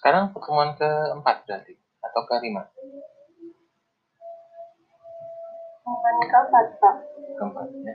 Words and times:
Sekarang 0.00 0.32
pertemuan 0.32 0.72
keempat 0.80 1.44
berarti 1.44 1.76
atau 2.00 2.24
kelima? 2.24 2.64
Pertemuan 5.84 6.24
keempat, 6.24 6.66
Pak. 6.80 6.94
Keempat 7.36 7.68
ya. 7.84 7.94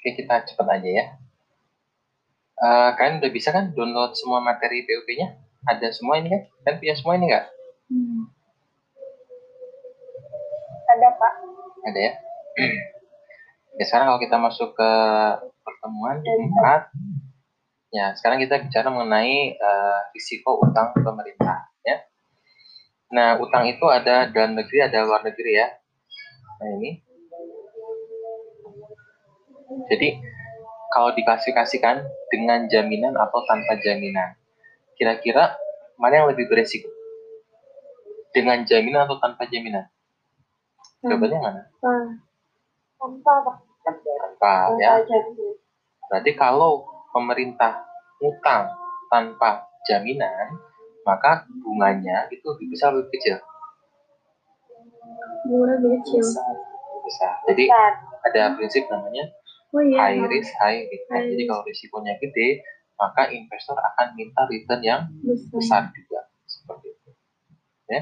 Oke, 0.00 0.08
kita 0.16 0.48
cepat 0.48 0.80
aja 0.80 0.88
ya. 0.88 1.04
Uh, 2.56 2.96
kalian 2.96 3.20
udah 3.20 3.28
bisa 3.28 3.52
kan 3.52 3.76
download 3.76 4.16
semua 4.16 4.40
materi 4.40 4.88
PUP-nya? 4.88 5.36
Ada 5.68 5.92
semua 5.92 6.16
ini 6.16 6.32
kan? 6.32 6.48
Kalian 6.64 6.80
punya 6.80 6.96
semua 6.96 7.20
ini 7.20 7.28
nggak? 7.28 7.55
Hmm. 7.86 8.26
Ada, 10.86 11.08
Pak. 11.14 11.32
Ada 11.86 11.98
ya? 12.02 12.12
ya, 13.78 13.84
sekarang 13.86 14.06
kalau 14.10 14.20
kita 14.22 14.36
masuk 14.42 14.74
ke 14.74 14.92
pertemuan 15.62 16.18
keempat, 16.24 16.90
ya 17.94 18.14
sekarang 18.18 18.42
kita 18.42 18.58
bicara 18.62 18.88
mengenai 18.90 19.54
uh, 19.58 20.00
risiko 20.10 20.58
utang 20.62 20.90
pemerintah. 20.96 21.70
Ya. 21.86 22.06
Nah, 23.12 23.38
utang 23.38 23.70
itu 23.70 23.86
ada 23.86 24.26
dalam 24.30 24.58
negeri, 24.58 24.82
ada 24.82 25.06
luar 25.06 25.22
negeri 25.22 25.62
ya. 25.62 25.68
Nah, 26.56 26.68
ini 26.80 26.90
jadi 29.86 30.08
kalau 30.90 31.12
diklasifikasikan 31.12 32.02
dengan 32.32 32.66
jaminan 32.72 33.14
atau 33.14 33.44
tanpa 33.44 33.76
jaminan, 33.84 34.34
kira-kira 34.96 35.54
mana 36.00 36.24
yang 36.24 36.28
lebih 36.32 36.48
beresiko? 36.48 36.95
Dengan 38.36 38.68
jaminan 38.68 39.08
atau 39.08 39.16
tanpa 39.16 39.48
jaminan? 39.48 39.88
Hmm. 41.00 41.08
Jawabannya 41.08 41.38
mana? 41.40 41.62
Hmm. 41.80 42.06
Tanpa, 43.00 43.32
Tanpa, 43.80 44.54
ya. 44.76 45.00
Berarti 46.12 46.32
kalau 46.36 46.84
pemerintah 47.16 47.80
utang 48.20 48.68
tanpa 49.08 49.64
jaminan, 49.88 50.58
maka 51.08 51.48
bunganya 51.64 52.28
itu 52.28 52.44
lebih 52.44 52.76
besar 52.76 52.92
lebih 52.92 53.08
kecil. 53.16 53.40
Bunga 55.48 55.78
lebih 55.78 56.02
kecil. 56.02 56.20
Bisa. 57.06 57.28
Jadi 57.46 57.70
ada 58.26 58.58
prinsip 58.58 58.82
namanya 58.90 59.30
oh, 59.70 59.82
iya. 59.86 59.98
high 60.10 60.22
risk 60.26 60.50
high 60.58 60.82
return. 60.90 61.22
High 61.22 61.30
Jadi 61.30 61.42
kalau 61.46 61.62
risikonya 61.62 62.14
gede, 62.18 62.48
maka 62.98 63.30
investor 63.30 63.78
akan 63.78 64.18
minta 64.18 64.42
return 64.50 64.80
yang 64.82 65.00
besar, 65.22 65.54
besar 65.54 65.82
juga 65.94 66.20
seperti 66.50 66.86
itu. 66.90 67.10
Ya. 67.86 68.00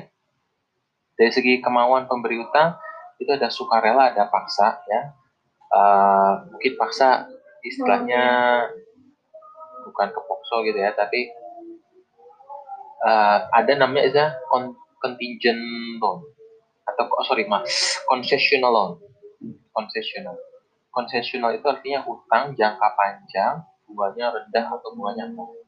Dari 1.24 1.32
segi 1.32 1.64
kemauan 1.64 2.04
pemberi 2.04 2.36
utang 2.36 2.76
itu 3.16 3.32
ada 3.32 3.48
sukarela, 3.48 4.12
ada 4.12 4.28
paksa 4.28 4.84
ya. 4.84 5.16
Uh, 5.72 6.52
mungkin 6.52 6.76
paksa 6.76 7.24
istilahnya 7.64 8.22
oh, 9.80 9.88
bukan 9.88 10.12
kepokso 10.12 10.60
gitu 10.68 10.76
ya, 10.76 10.92
tapi 10.92 11.32
uh, 13.08 13.48
ada 13.48 13.72
namanya 13.72 14.04
itu 14.04 14.20
contingent 15.00 15.64
loan 15.96 16.20
atau 16.84 17.08
oh, 17.08 17.24
sorry 17.24 17.48
mas 17.48 17.64
concessional 18.04 18.68
loan 18.68 18.92
concessional 19.72 20.36
konsesional 20.94 21.50
itu 21.50 21.66
artinya 21.66 22.06
utang 22.06 22.54
jangka 22.54 22.88
panjang, 22.94 23.66
bunganya 23.90 24.30
rendah 24.30 24.64
atau 24.70 24.94
bunganya 24.94 25.26
nol. 25.34 25.58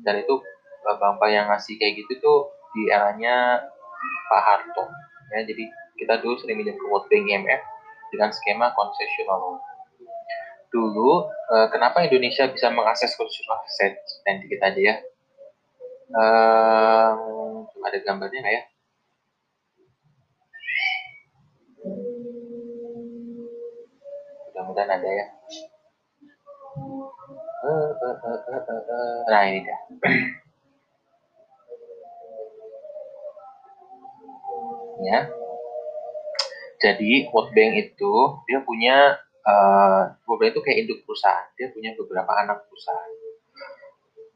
Dan 0.00 0.24
itu 0.24 0.40
Bapak 0.80 1.28
yang 1.28 1.52
ngasih 1.52 1.76
kayak 1.76 2.00
gitu 2.00 2.24
tuh 2.24 2.38
di 2.72 2.88
eranya 2.88 3.60
Pak 4.28 4.42
Harto. 4.42 4.84
Ya, 5.30 5.46
jadi 5.46 5.64
kita 5.96 6.18
dulu 6.20 6.34
sering 6.40 6.58
minjem 6.58 6.74
ke 6.74 6.86
World 6.88 7.06
Bank 7.06 7.24
IMF 7.28 7.62
dengan 8.10 8.30
skema 8.34 8.74
konsesional 8.74 9.62
Dulu, 10.70 11.26
eh, 11.26 11.66
kenapa 11.74 12.06
Indonesia 12.06 12.46
bisa 12.46 12.70
mengakses 12.70 13.18
konsesional 13.18 13.58
aset? 13.66 13.98
Nanti 14.22 14.46
kita 14.46 14.70
aja 14.70 14.80
ya. 14.80 14.94
Eh, 16.10 17.10
ada 17.82 17.98
gambarnya 18.06 18.38
nggak 18.38 18.54
ya? 18.54 18.62
mudah-mudahan 24.60 24.92
ada 24.92 25.08
ya 25.08 25.26
nah 29.30 29.42
ini 29.48 29.64
dia 29.64 29.78
ya. 35.04 35.20
Jadi 36.80 37.28
World 37.28 37.52
Bank 37.52 37.72
itu 37.76 38.14
dia 38.48 38.58
punya 38.64 39.20
uh, 39.44 40.16
World 40.24 40.40
Bank 40.40 40.50
itu 40.56 40.62
kayak 40.64 40.78
induk 40.86 40.98
perusahaan. 41.04 41.48
Dia 41.60 41.68
punya 41.72 41.92
beberapa 41.96 42.32
anak 42.40 42.64
perusahaan. 42.68 43.12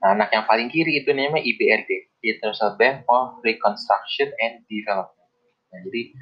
Nah 0.05 0.09
anak 0.13 0.29
yang 0.37 0.45
paling 0.45 0.69
kiri 0.69 1.01
itu 1.01 1.17
namanya 1.17 1.41
IBRD 1.41 2.13
International 2.21 2.77
Bank 2.77 3.09
of 3.09 3.41
Reconstruction 3.41 4.29
and 4.37 4.61
Development. 4.69 5.31
Nah 5.73 5.79
jadi 5.89 6.13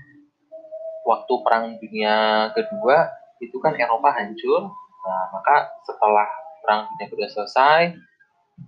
waktu 1.02 1.32
perang 1.42 1.64
dunia 1.82 2.14
kedua 2.54 3.10
itu 3.42 3.58
kan 3.58 3.74
Eropa 3.74 4.14
hancur. 4.14 4.70
Nah, 5.02 5.24
maka 5.34 5.66
setelah 5.82 6.30
perang 6.62 6.86
dunia 6.94 7.10
kedua 7.10 7.26
selesai, 7.26 7.98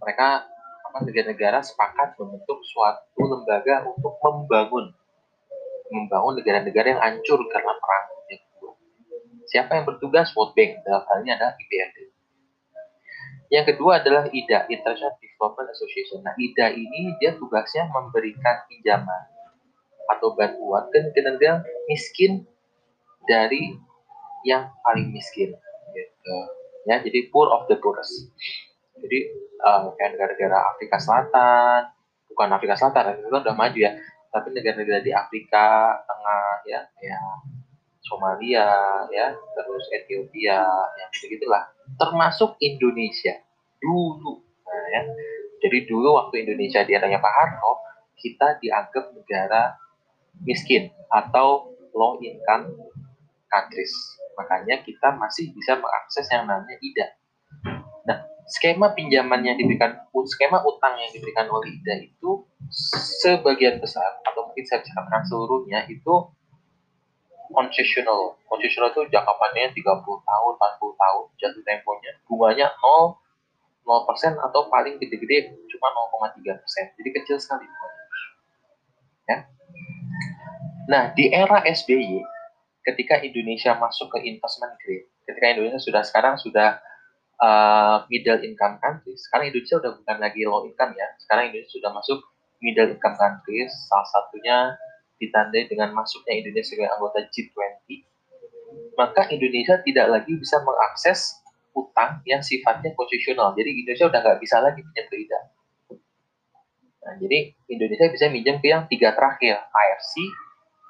mereka 0.03 0.43
negara-negara 0.95 1.59
sepakat 1.63 2.15
membentuk 2.19 2.63
suatu 2.63 3.23
lembaga 3.23 3.87
untuk 3.87 4.15
membangun 4.23 4.95
membangun 5.93 6.41
negara-negara 6.41 6.87
yang 6.97 7.03
hancur 7.03 7.41
karena 7.49 7.73
perang 7.77 8.05
dunia 8.13 8.37
kedua. 8.41 8.73
Siapa 9.49 9.71
yang 9.77 9.85
bertugas? 9.85 10.33
World 10.33 10.57
Bank. 10.57 10.81
Dalam 10.85 11.03
hal 11.05 11.17
ini 11.25 11.31
adalah 11.37 11.55
IBRD. 11.57 11.99
Yang 13.53 13.65
kedua 13.77 13.93
adalah 14.03 14.25
IDA, 14.33 14.67
International 14.67 15.15
Development 15.21 15.69
Association. 15.71 16.25
Nah, 16.25 16.35
IDA 16.35 16.75
ini 16.75 17.15
dia 17.23 17.37
tugasnya 17.37 17.87
memberikan 17.93 18.67
pinjaman 18.67 19.35
atau 20.11 20.37
bantuan 20.37 20.85
ke 20.93 20.99
negara-negara 21.01 21.65
miskin 21.89 22.45
dari 23.25 23.73
yang 24.45 24.69
paling 24.85 25.09
miskin 25.13 25.57
gitu 25.97 26.37
ya 26.85 27.01
jadi 27.01 27.33
poor 27.33 27.49
of 27.49 27.65
the 27.73 27.77
poorest 27.81 28.29
jadi 29.01 29.33
uh, 29.65 29.89
kayak 29.97 30.17
negara-negara 30.17 30.77
Afrika 30.77 31.01
Selatan 31.01 31.89
bukan 32.29 32.49
Afrika 32.53 32.77
Selatan 32.77 33.25
itu 33.25 33.33
udah 33.33 33.57
maju 33.57 33.79
ya 33.81 33.97
tapi 34.35 34.51
negara-negara 34.51 34.99
di 35.07 35.15
Afrika 35.15 35.95
Tengah 36.03 36.67
ya 36.67 36.81
ya 36.99 37.21
Somalia 38.03 38.69
ya 39.15 39.31
terus 39.31 39.85
Ethiopia 39.95 40.67
yang 40.99 41.09
gitu 41.15 41.39
gitulah 41.39 41.71
termasuk 41.95 42.59
Indonesia 42.59 43.39
dulu 43.79 44.43
nah, 44.67 44.87
ya. 44.91 45.03
Jadi 45.65 45.89
dulu 45.89 46.21
waktu 46.21 46.45
Indonesia 46.45 46.85
di 46.85 46.93
eranya 46.93 47.23
Pak 47.25 47.33
Harto 47.33 47.81
kita 48.21 48.61
dianggap 48.61 49.17
negara 49.17 49.73
miskin 50.45 50.93
atau 51.09 51.73
low 51.97 52.21
income 52.21 52.69
countries. 53.49 53.95
Makanya 54.35 54.83
kita 54.83 55.15
masih 55.15 55.55
bisa 55.55 55.79
mengakses 55.79 56.27
yang 56.29 56.45
namanya 56.45 56.77
IDA. 56.83 57.07
Nah, 58.05 58.19
skema 58.49 58.93
pinjaman 58.93 59.41
yang 59.41 59.57
diberikan, 59.57 60.05
skema 60.29 60.61
utang 60.65 61.01
yang 61.01 61.11
diberikan 61.13 61.49
oleh 61.49 61.73
IDA 61.81 62.09
itu 62.13 62.45
sebagian 63.25 63.81
besar, 63.81 64.21
atau 64.25 64.49
mungkin 64.49 64.65
saya 64.69 64.85
katakan 64.85 65.25
seluruhnya 65.25 65.89
itu 65.89 66.15
concessional. 67.53 68.37
Concessional 68.49 68.93
itu 68.93 69.09
jangka 69.09 69.33
panjangnya 69.37 69.71
30 69.73 70.29
tahun, 70.29 70.53
40 70.61 71.03
tahun, 71.03 71.25
jatuh 71.41 71.63
temponya, 71.65 72.13
bunganya 72.29 72.67
0, 72.81 73.21
0% 73.85 74.41
atau 74.41 74.61
paling 74.73 74.97
gede-gede 74.97 75.53
cuma 75.69 75.89
0,3%. 75.93 76.97
Jadi 76.97 77.11
kecil 77.21 77.37
sekali. 77.37 77.69
Ya. 79.29 79.49
Nah, 80.89 81.13
di 81.17 81.33
era 81.33 81.65
SBY, 81.65 82.21
ketika 82.85 83.21
Indonesia 83.21 83.77
masuk 83.77 84.13
ke 84.13 84.25
investment 84.25 84.77
grade, 84.81 85.09
ketika 85.25 85.47
Indonesia 85.57 85.81
sudah 85.81 86.03
sekarang 86.05 86.37
sudah 86.37 86.81
uh, 87.41 88.05
middle 88.11 88.41
income 88.43 88.79
country, 88.79 89.15
sekarang 89.17 89.51
Indonesia 89.51 89.81
sudah 89.81 89.93
bukan 89.97 90.17
lagi 90.21 90.41
low 90.47 90.63
income 90.67 90.93
ya, 90.95 91.07
sekarang 91.23 91.51
Indonesia 91.51 91.75
sudah 91.75 91.91
masuk 91.95 92.19
middle 92.63 92.91
income 92.95 93.17
countries, 93.17 93.73
salah 93.91 94.09
satunya 94.09 94.57
ditandai 95.19 95.71
dengan 95.71 95.95
masuknya 95.95 96.43
Indonesia 96.43 96.75
sebagai 96.75 96.91
anggota 96.95 97.19
G20, 97.31 97.87
maka 98.99 99.23
Indonesia 99.31 99.79
tidak 99.83 100.07
lagi 100.11 100.33
bisa 100.35 100.59
mengakses 100.63 101.41
utang 101.75 102.23
yang 102.25 102.41
sifatnya 102.41 102.95
konstitusional. 102.95 103.53
Jadi 103.59 103.83
Indonesia 103.83 104.07
udah 104.07 104.21
nggak 104.23 104.39
bisa 104.39 104.57
lagi 104.63 104.81
pinjam 104.81 105.07
ke 105.11 105.17
IDA. 105.27 105.41
Nah, 107.05 107.15
jadi 107.21 107.39
Indonesia 107.69 108.07
bisa 108.09 108.27
minjem 108.33 108.57
ke 108.65 108.73
yang 108.73 108.89
tiga 108.89 109.13
terakhir, 109.13 109.61
IFC, 109.61 110.25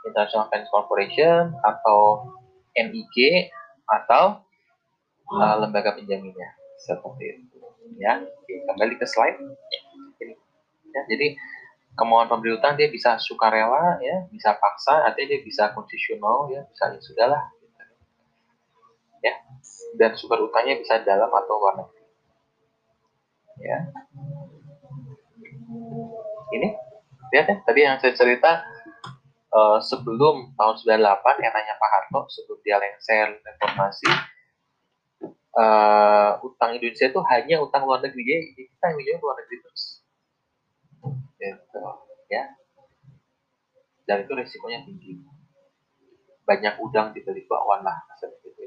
International 0.06 0.46
Finance 0.52 0.70
Corporation 0.70 1.42
atau 1.64 2.28
MIG 2.76 3.48
atau 3.88 4.43
uh, 5.32 5.54
lembaga 5.60 5.96
penjaminnya. 5.96 6.56
Seperti 6.80 7.24
itu. 7.40 7.56
Ya 8.00 8.20
kembali 8.68 8.96
ke 8.96 9.06
slide. 9.06 9.38
Ya, 10.94 11.00
jadi 11.10 11.34
kemauan 11.98 12.30
pemberi 12.30 12.54
utang 12.54 12.78
dia 12.78 12.90
bisa 12.90 13.18
sukarela 13.18 13.98
ya 14.02 14.26
bisa 14.30 14.54
paksa 14.58 15.06
artinya 15.06 15.34
dia 15.34 15.40
bisa 15.46 15.70
konstitusional 15.74 16.50
ya 16.50 16.66
misalnya 16.66 16.98
sudahlah 17.02 17.42
ya 19.22 19.34
dan 19.98 20.10
sumber 20.18 20.42
utangnya 20.42 20.78
bisa 20.78 21.02
dalam 21.02 21.30
atau 21.30 21.58
negeri. 21.78 22.02
Ya. 23.62 23.78
Ini 26.54 26.68
lihat 27.30 27.46
ya 27.50 27.56
tadi 27.62 27.80
yang 27.82 27.98
saya 28.02 28.14
cerita 28.14 28.62
uh, 29.54 29.78
sebelum 29.78 30.54
tahun 30.58 30.74
98 30.82 31.46
eranya 31.46 31.74
Pak 31.78 31.90
Harto 31.90 32.20
sebelum 32.30 32.58
dia 32.66 32.78
lengser 32.78 33.38
reformasi 33.38 34.33
uh, 35.54 36.30
utang 36.42 36.74
Indonesia 36.76 37.06
itu 37.10 37.20
hanya 37.30 37.56
utang 37.62 37.86
luar 37.86 38.02
negeri. 38.02 38.22
Ya 38.26 38.38
kita 38.54 38.86
yang 38.94 39.18
luar 39.22 39.38
negeri 39.42 39.56
terus. 39.62 40.04
Gitu 41.38 41.80
ya. 42.30 42.44
Dan 44.04 44.28
itu 44.28 44.32
resikonya 44.36 44.84
tinggi. 44.84 45.22
Banyak 46.44 46.76
udang 46.82 47.16
dibeli 47.16 47.48
bakwan 47.48 47.80
lah 47.80 48.04
seperti 48.20 48.52
itu 48.52 48.64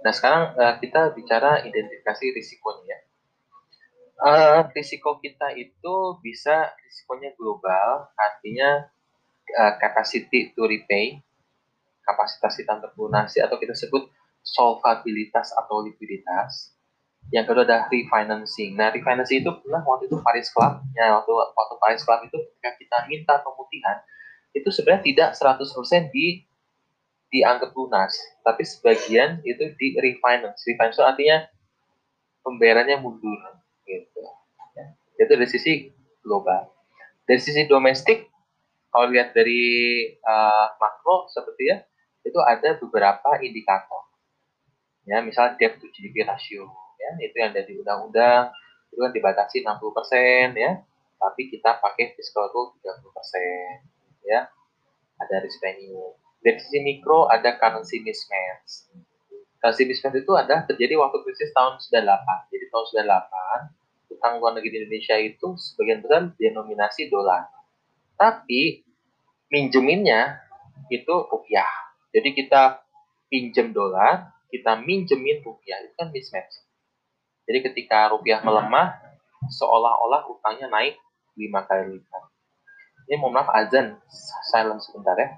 nah 0.00 0.12
sekarang 0.16 0.56
uh, 0.56 0.74
kita 0.80 1.12
bicara 1.12 1.60
identifikasi 1.60 2.24
risikonya 2.32 2.84
ya. 2.88 2.98
Uh, 4.20 4.60
risiko 4.76 5.16
kita 5.16 5.56
itu 5.56 6.20
bisa 6.20 6.72
risikonya 6.84 7.32
global 7.40 8.12
artinya 8.20 8.84
uh, 9.56 9.74
capacity 9.78 10.54
to 10.54 10.62
repay 10.66 11.18
kapasitas 12.04 12.58
kita 12.58 12.78
untuk 12.78 12.92
lunasi 12.96 13.38
atau 13.38 13.58
kita 13.58 13.74
sebut 13.76 14.10
solvabilitas 14.42 15.52
atau 15.54 15.84
likuiditas 15.84 16.74
yang 17.28 17.44
kedua 17.46 17.62
ada 17.62 17.86
refinancing. 17.86 18.74
Nah, 18.74 18.90
refinancing 18.90 19.44
itu 19.44 19.52
pernah 19.62 19.84
waktu 19.84 20.10
itu 20.10 20.16
Paris 20.18 20.48
Club, 20.50 20.82
ya 20.96 21.14
waktu 21.14 21.30
waktu 21.30 21.74
Paris 21.78 22.02
Club 22.02 22.26
itu 22.26 22.36
ketika 22.42 22.70
kita 22.80 22.96
minta 23.06 23.34
pemutihan, 23.44 24.02
itu 24.56 24.66
sebenarnya 24.72 25.04
tidak 25.04 25.28
100% 25.36 26.10
di 26.10 26.42
dianggap 27.30 27.70
lunas, 27.78 28.10
tapi 28.42 28.66
sebagian 28.66 29.38
itu 29.46 29.62
di 29.78 29.94
refinance. 29.94 30.66
Refinance 30.66 30.98
artinya 30.98 31.46
pembayarannya 32.42 32.98
mundur, 32.98 33.38
gitu. 33.86 34.22
Ya. 34.74 34.98
Itu 35.22 35.38
dari 35.38 35.46
sisi 35.46 35.94
global. 36.26 36.66
Dari 37.30 37.38
sisi 37.38 37.70
domestik, 37.70 38.26
kalau 38.90 39.06
lihat 39.10 39.32
dari 39.32 39.62
uh, 40.22 40.66
makro 40.78 41.30
seperti 41.30 41.70
ya, 41.70 41.76
itu 42.26 42.38
ada 42.42 42.76
beberapa 42.76 43.38
indikator. 43.40 44.10
Ya, 45.08 45.22
misalnya 45.24 45.56
debt 45.56 45.80
to 45.80 45.88
GDP 45.90 46.26
ratio, 46.28 46.68
ya 47.00 47.10
itu 47.24 47.36
yang 47.40 47.50
dari 47.56 47.72
undang-undang 47.78 48.52
itu 48.90 48.98
kan 49.00 49.10
dibatasi 49.14 49.62
60 49.62 49.96
persen 49.96 50.46
ya. 50.54 50.82
Tapi 51.20 51.42
kita 51.52 51.78
pakai 51.78 52.16
fiscal 52.18 52.50
rule 52.52 52.74
30 52.82 53.16
persen 53.16 53.86
ya. 54.26 54.50
Ada 55.20 55.44
risk 55.44 55.60
premium 55.60 56.16
dari 56.40 56.56
sisi 56.56 56.80
mikro 56.80 57.28
ada 57.28 57.56
currency 57.60 58.00
mismatch. 58.00 58.88
Currency 59.60 59.84
mismatch 59.84 60.24
itu 60.24 60.32
ada 60.32 60.64
terjadi 60.64 60.96
waktu 60.96 61.20
krisis 61.20 61.52
tahun 61.52 61.76
98 61.76 62.52
jadi 62.52 62.64
tahun 62.72 62.84
98 64.08 64.16
utang 64.16 64.34
luar 64.40 64.52
negeri 64.56 64.84
Indonesia 64.84 65.16
itu 65.20 65.54
sebagian 65.56 66.00
besar 66.00 66.32
denominasi 66.34 67.12
dolar 67.12 67.46
tapi 68.20 68.84
minjeminnya 69.48 70.44
itu 70.92 71.14
rupiah. 71.32 71.68
Jadi 72.12 72.36
kita 72.36 72.84
pinjem 73.32 73.72
dolar 73.72 74.36
kita 74.50 74.76
minjemin 74.82 75.40
rupiah. 75.46 75.78
Itu 75.86 75.94
kan 75.96 76.10
mismatch. 76.10 76.66
Jadi 77.46 77.58
ketika 77.70 78.10
rupiah 78.12 78.42
melemah, 78.42 78.98
seolah-olah 79.48 80.26
utangnya 80.28 80.68
naik 80.68 80.98
lima 81.38 81.64
kali 81.64 81.96
lipat. 81.96 82.22
Ini 83.08 83.16
mohon 83.18 83.40
maaf 83.40 83.50
azan, 83.50 83.98
silent 84.50 84.82
sebentar 84.84 85.16
ya. 85.18 85.34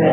Oke, 0.00 0.08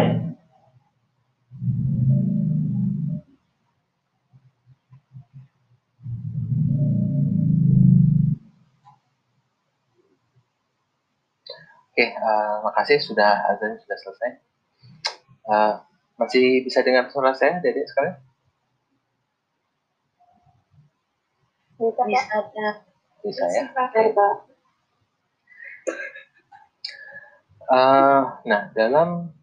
uh, 12.20 12.67
makasih 12.67 13.00
sudah 13.00 13.48
azan 13.48 13.79
sudah 13.79 13.98
selesai. 14.03 14.32
Uh, 15.48 15.79
masih 16.20 16.67
bisa 16.67 16.84
dengar 16.84 17.08
suara 17.08 17.32
saya, 17.32 17.63
Dede 17.63 17.88
sekalian? 17.88 18.20
Bisa, 21.79 22.03
bisa, 22.03 22.27
bisa 23.24 23.44
ya. 23.56 23.63
Uh, 27.72 28.24
nah, 28.44 28.67
dalam 28.75 29.37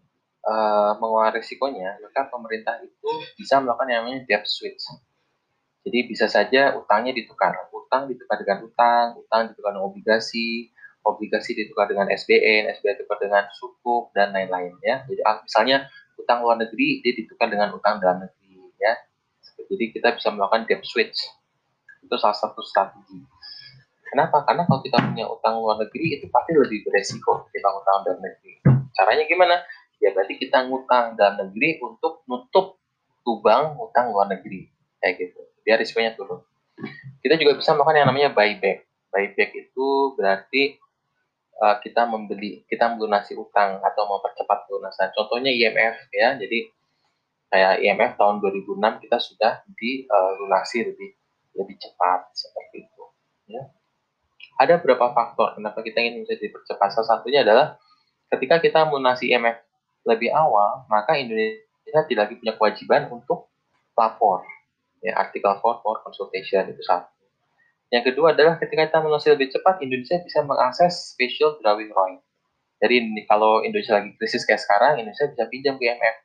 uh, 0.45 0.93
mengelola 1.01 1.35
risikonya, 1.35 1.97
maka 2.01 2.29
pemerintah 2.29 2.81
itu 2.85 3.11
bisa 3.41 3.59
melakukan 3.61 3.89
yang 3.91 4.05
namanya 4.05 4.21
debt 4.29 4.45
switch. 4.45 4.85
Jadi 5.85 5.99
bisa 6.09 6.27
saja 6.33 6.73
utangnya 6.81 7.13
ditukar, 7.13 7.69
utang 7.69 8.09
ditukar 8.09 8.41
dengan 8.41 8.65
utang, 8.65 9.21
utang 9.21 9.53
ditukar 9.53 9.77
dengan 9.77 9.85
obligasi, 9.85 10.73
obligasi 11.05 11.53
ditukar 11.53 11.93
dengan 11.93 12.09
SBN, 12.09 12.73
SBN 12.81 13.05
ditukar 13.05 13.21
dengan 13.21 13.45
sukuk 13.53 14.09
dan 14.17 14.33
lain-lain 14.33 14.73
ya. 14.81 15.05
Jadi 15.05 15.21
ah, 15.29 15.45
misalnya 15.45 15.85
utang 16.17 16.41
luar 16.41 16.57
negeri 16.57 17.05
dia 17.05 17.13
ditukar 17.13 17.53
dengan 17.53 17.77
utang 17.77 18.01
dalam 18.01 18.25
negeri 18.25 18.65
ya. 18.81 18.97
Jadi 19.69 19.85
kita 19.93 20.17
bisa 20.17 20.33
melakukan 20.33 20.65
debt 20.65 20.81
switch. 20.89 21.21
Itu 22.01 22.17
salah 22.17 22.37
satu 22.37 22.65
strategi. 22.65 23.21
Kenapa? 24.09 24.41
Karena 24.49 24.65
kalau 24.65 24.81
kita 24.81 24.97
punya 25.05 25.27
utang 25.29 25.61
luar 25.61 25.77
negeri 25.85 26.17
itu 26.17 26.31
pasti 26.33 26.55
lebih 26.57 26.87
beresiko 26.87 27.45
kita 27.53 27.69
utang 27.69 28.09
dalam 28.09 28.21
negeri. 28.25 28.63
Caranya 28.95 29.25
gimana? 29.29 29.57
Ya 30.05 30.13
berarti 30.13 30.37
kita 30.37 30.69
ngutang 30.69 31.17
dalam 31.17 31.41
negeri 31.41 31.81
untuk 31.81 32.21
nutup 32.29 32.77
lubang 33.25 33.81
utang 33.81 34.13
luar 34.13 34.29
negeri. 34.29 34.69
Kayak 35.01 35.15
gitu. 35.17 35.41
Biar 35.65 35.81
risikonya 35.81 36.13
turun. 36.13 36.45
Kita 37.25 37.41
juga 37.41 37.57
bisa 37.57 37.73
melakukan 37.73 37.97
yang 37.97 38.09
namanya 38.13 38.31
buyback. 38.37 38.85
Buyback 39.09 39.51
itu 39.57 39.89
berarti 40.13 40.77
uh, 41.57 41.81
kita 41.81 42.05
membeli, 42.05 42.69
kita 42.69 42.93
melunasi 42.93 43.33
utang 43.39 43.81
atau 43.81 44.05
mempercepat 44.05 44.69
pelunasan. 44.69 45.09
Contohnya 45.17 45.49
IMF 45.49 46.13
ya. 46.13 46.37
Jadi 46.37 46.69
kayak 47.49 47.81
IMF 47.81 48.13
tahun 48.21 48.45
2006 48.45 49.03
kita 49.09 49.17
sudah 49.17 49.53
dilunasi 49.73 50.93
lebih 50.93 51.11
lebih 51.57 51.77
cepat 51.81 52.29
seperti 52.37 52.85
itu. 52.85 53.05
Ya 53.49 53.73
ada 54.59 54.79
beberapa 54.79 55.11
faktor 55.11 55.59
kenapa 55.59 55.83
kita 55.83 55.99
ingin 55.99 56.23
bisa 56.23 56.39
dipercepat. 56.39 56.95
Salah 56.95 57.19
satunya 57.19 57.43
adalah 57.43 57.79
ketika 58.31 58.63
kita 58.63 58.87
melunasi 58.87 59.35
IMF 59.35 59.64
lebih 60.05 60.31
awal, 60.33 60.85
maka 60.93 61.17
Indonesia 61.17 62.01
tidak 62.09 62.29
lagi 62.29 62.35
punya 62.41 62.55
kewajiban 62.57 63.03
untuk 63.13 63.49
lapor. 63.97 64.45
Ya, 65.05 65.21
artikel 65.21 65.53
for, 65.61 65.85
for 65.85 66.01
consultation 66.01 66.65
itu 66.65 66.81
satu. 66.81 67.13
Yang 67.93 68.13
kedua 68.13 68.33
adalah 68.33 68.57
ketika 68.57 68.89
kita 68.89 68.99
melunasi 69.05 69.37
lebih 69.37 69.53
cepat, 69.53 69.85
Indonesia 69.85 70.17
bisa 70.25 70.41
mengakses 70.41 71.13
special 71.13 71.61
drawing 71.61 71.93
right. 71.93 72.21
Jadi 72.81 73.05
kalau 73.29 73.61
Indonesia 73.61 74.01
lagi 74.01 74.17
krisis 74.17 74.49
kayak 74.49 74.65
sekarang, 74.65 75.01
Indonesia 75.01 75.29
bisa 75.29 75.45
pinjam 75.53 75.77
ke 75.77 75.93
IMF. 75.93 76.17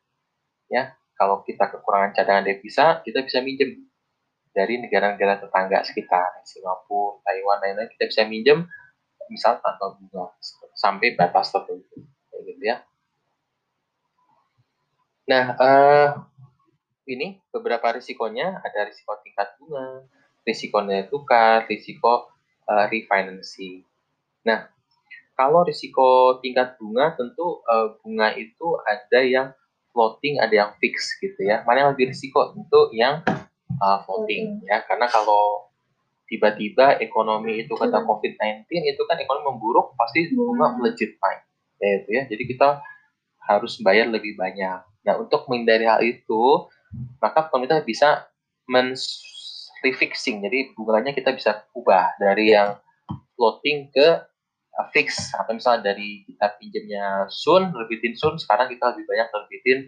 Ya, 0.72 0.96
kalau 1.20 1.44
kita 1.44 1.68
kekurangan 1.68 2.16
cadangan 2.16 2.48
devisa, 2.48 3.04
kita 3.04 3.24
bisa 3.28 3.44
minjem 3.44 3.84
dari 4.56 4.82
negara-negara 4.82 5.44
tetangga 5.46 5.86
sekitar 5.86 6.42
Singapura, 6.48 7.22
Taiwan, 7.22 7.58
lain-lain 7.62 7.90
kita 7.96 8.06
bisa 8.10 8.22
minjem 8.26 8.66
misal 9.30 9.62
tanpa 9.62 9.94
bunga 9.94 10.34
sampai 10.74 11.14
batas 11.14 11.54
tertentu 11.54 12.02
gitu 12.44 12.64
ya. 12.66 12.82
Nah, 15.30 15.54
uh, 15.54 16.10
ini 17.06 17.38
beberapa 17.54 17.94
risikonya 17.94 18.66
ada 18.66 18.90
risiko 18.90 19.14
tingkat 19.22 19.54
bunga, 19.62 20.10
risiko 20.42 20.82
nilai 20.82 21.06
tukar, 21.06 21.70
risiko 21.70 22.34
uh, 22.66 22.86
refinancing. 22.90 23.86
Nah, 24.42 24.66
kalau 25.38 25.62
risiko 25.62 26.42
tingkat 26.42 26.82
bunga 26.82 27.14
tentu 27.14 27.62
uh, 27.70 27.94
bunga 28.02 28.34
itu 28.34 28.74
ada 28.90 29.22
yang 29.22 29.54
floating, 29.94 30.42
ada 30.42 30.66
yang 30.66 30.72
fix 30.82 31.14
gitu 31.22 31.46
ya. 31.46 31.62
Mana 31.62 31.86
yang 31.86 31.90
lebih 31.94 32.10
risiko? 32.10 32.50
Tentu 32.50 32.90
yang 32.98 33.22
uh, 33.78 34.00
voting 34.06 34.66
ya 34.68 34.84
karena 34.84 35.06
kalau 35.08 35.70
tiba-tiba 36.30 37.02
ekonomi 37.02 37.66
itu 37.66 37.74
kata 37.74 38.06
COVID-19 38.06 38.70
itu 38.70 39.02
kan 39.10 39.18
ekonomi 39.18 39.50
memburuk 39.50 39.98
pasti 39.98 40.30
bunga 40.30 40.78
melejit 40.78 41.18
naik 41.18 41.42
ya 41.82 41.90
itu 42.04 42.10
ya 42.14 42.24
jadi 42.30 42.44
kita 42.46 42.70
harus 43.50 43.82
bayar 43.82 44.14
lebih 44.14 44.38
banyak 44.38 44.89
nah 45.10 45.18
untuk 45.18 45.50
menghindari 45.50 45.90
hal 45.90 46.06
itu 46.06 46.70
maka 47.18 47.50
pemerintah 47.50 47.82
bisa 47.82 48.30
men 48.70 48.94
refixing 49.82 50.46
jadi 50.46 50.76
bunganya 50.78 51.18
kita 51.18 51.34
bisa 51.34 51.66
ubah 51.74 52.14
dari 52.22 52.54
yang 52.54 52.78
floating 53.40 53.88
ke 53.96 54.08
uh, 54.76 54.88
fix. 54.92 55.32
Atau 55.32 55.56
misalnya 55.56 55.96
dari 55.96 56.28
kita 56.28 56.60
pinjamnya 56.60 57.32
sun 57.32 57.72
terbitin 57.72 58.20
sun 58.20 58.36
sekarang 58.36 58.68
kita 58.68 58.92
lebih 58.92 59.08
banyak 59.08 59.28
terbitin 59.32 59.80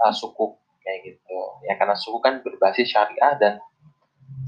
uh, 0.00 0.12
sukuk 0.16 0.56
kayak 0.80 1.12
gitu. 1.12 1.40
Ya 1.68 1.76
karena 1.76 1.92
suku 1.92 2.24
kan 2.24 2.40
berbasis 2.40 2.88
syariah 2.88 3.36
dan 3.36 3.60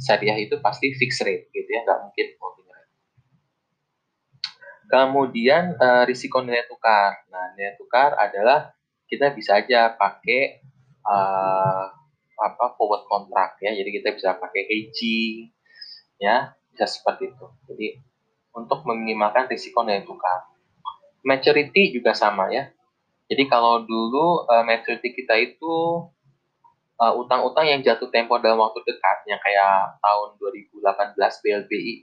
syariah 0.00 0.40
itu 0.40 0.56
pasti 0.64 0.96
fixed 0.96 1.20
rate 1.20 1.52
gitu 1.52 1.68
ya. 1.68 1.84
Nggak 1.84 2.00
mungkin 2.08 2.26
floating 2.40 2.68
rate. 2.72 2.90
Kemudian 4.88 5.64
uh, 5.76 6.08
risiko 6.08 6.40
nilai 6.40 6.64
tukar. 6.64 7.28
Nah 7.28 7.52
nilai 7.52 7.76
tukar 7.76 8.16
adalah 8.16 8.72
kita 9.08 9.32
bisa 9.32 9.58
aja 9.58 9.96
pakai 9.96 10.62
uh, 11.02 11.84
apa 12.38 12.64
forward 12.78 13.08
contract 13.08 13.58
ya. 13.64 13.74
Jadi 13.74 13.90
kita 13.90 14.14
bisa 14.14 14.36
pakai 14.36 14.62
hedging 14.68 15.50
ya 16.20 16.52
bisa 16.70 16.86
seperti 16.86 17.32
itu. 17.32 17.46
Jadi 17.66 17.88
untuk 18.54 18.84
meminimalkan 18.84 19.48
risiko 19.48 19.82
nilai 19.82 20.04
tukar 20.04 20.46
maturity 21.26 21.90
juga 21.90 22.14
sama 22.14 22.52
ya. 22.52 22.70
Jadi 23.28 23.44
kalau 23.48 23.84
dulu 23.84 24.48
uh, 24.48 24.64
maturity 24.64 25.12
kita 25.12 25.36
itu 25.36 25.74
uh, 26.96 27.12
utang-utang 27.16 27.68
yang 27.68 27.80
jatuh 27.84 28.08
tempo 28.08 28.40
dalam 28.40 28.56
waktu 28.60 28.80
dekat 28.88 29.18
yang 29.28 29.40
kayak 29.42 30.00
tahun 30.00 30.28
2018 30.40 31.42
BLBI 31.44 31.94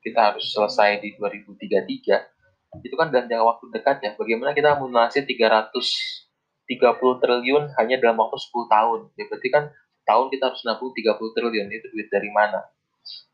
kita 0.00 0.32
harus 0.32 0.46
selesai 0.54 1.02
di 1.02 1.18
2033 1.18 2.36
itu 2.84 2.94
kan 2.94 3.08
dalam 3.08 3.26
jangka 3.26 3.44
waktu 3.44 3.64
dekat 3.72 3.96
ya. 4.04 4.10
Bagaimana 4.16 4.52
kita 4.52 4.76
melunasi 4.76 5.24
330 6.68 7.22
triliun 7.22 7.64
hanya 7.78 7.96
dalam 8.02 8.18
waktu 8.18 8.36
10 8.38 8.74
tahun 8.74 9.00
ya 9.14 9.24
berarti 9.30 9.48
kan 9.50 9.64
tahun 10.06 10.26
kita 10.34 10.44
harus 10.50 10.62
nabung 10.66 10.92
30 10.92 11.34
triliun 11.34 11.66
itu 11.70 11.86
duit 11.90 12.08
dari 12.10 12.30
mana 12.30 12.66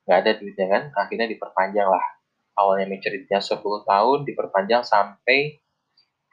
nggak 0.04 0.18
ada 0.22 0.30
duitnya 0.36 0.66
kan 0.68 0.82
akhirnya 0.96 1.26
diperpanjang 1.32 1.88
lah 1.88 2.04
awalnya 2.60 2.88
maturity-nya 2.92 3.40
10 3.40 3.60
tahun 3.62 4.18
diperpanjang 4.28 4.82
sampai 4.84 5.60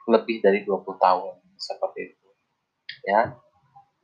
lebih 0.08 0.44
dari 0.44 0.64
20 0.66 0.84
tahun 1.00 1.34
seperti 1.56 2.12
itu 2.12 2.28
ya 3.08 3.36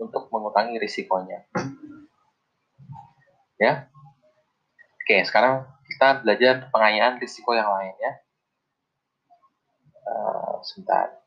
untuk 0.00 0.28
mengurangi 0.28 0.76
risikonya. 0.76 1.48
Ya. 3.56 3.88
Oke, 5.00 5.24
sekarang 5.24 5.64
kita 5.88 6.20
belajar 6.20 6.54
pengayaan 6.68 7.16
risiko 7.16 7.56
yang 7.56 7.70
lain 7.72 7.94
ya. 7.96 8.12
Uh, 10.06 10.60
sebentar. 10.62 11.25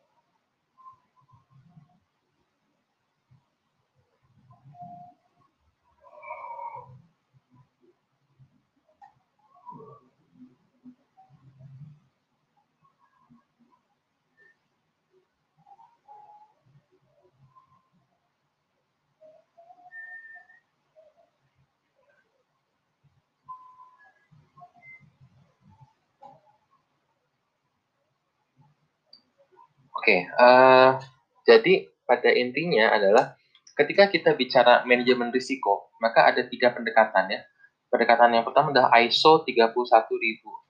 Oke, 30.10 30.26
uh, 30.42 30.98
jadi 31.46 31.86
pada 32.02 32.34
intinya 32.34 32.98
adalah 32.98 33.38
ketika 33.78 34.10
kita 34.10 34.34
bicara 34.34 34.82
manajemen 34.82 35.30
risiko, 35.30 35.94
maka 36.02 36.26
ada 36.26 36.50
tiga 36.50 36.74
pendekatan 36.74 37.30
ya. 37.30 37.46
Pendekatan 37.94 38.34
yang 38.34 38.42
pertama 38.42 38.74
adalah 38.74 38.90
ISO 39.06 39.46
31000 39.46 39.70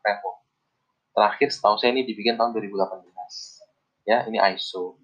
framework. 0.04 0.38
Terakhir 1.16 1.56
setahu 1.56 1.80
saya 1.80 1.96
ini 1.96 2.04
dibikin 2.04 2.36
tahun 2.36 2.52
2018. 2.52 3.08
Ya, 4.12 4.28
ini 4.28 4.44
ISO. 4.60 5.00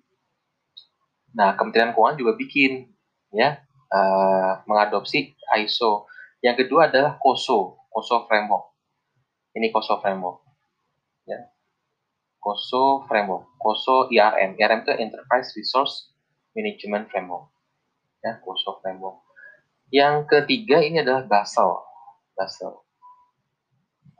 Nah, 1.31 1.55
Kementerian 1.55 1.95
Keuangan 1.95 2.19
juga 2.19 2.35
bikin 2.35 2.91
ya 3.31 3.63
uh, 3.87 4.67
mengadopsi 4.67 5.31
ISO. 5.63 6.11
Yang 6.43 6.67
kedua 6.67 6.91
adalah 6.91 7.15
COSO, 7.23 7.87
COSO 7.87 8.27
framework. 8.27 8.67
Ini 9.55 9.71
COSO 9.71 10.03
framework. 10.03 10.43
Ya. 11.23 11.54
COSO 12.45 13.09
Framework, 13.09 13.57
COSO 13.57 14.13
IRM. 14.13 14.53
IRM 14.53 14.85
itu 14.85 14.93
Enterprise 15.01 15.49
Resource 15.57 16.13
Management 16.53 17.09
Framework. 17.09 17.49
Ya, 18.21 18.37
COSO 18.45 18.77
Framework. 18.85 19.25
Yang 19.89 20.29
ketiga 20.29 20.77
ini 20.85 21.01
adalah 21.01 21.25
Basel. 21.25 21.81
Basel. 22.37 22.85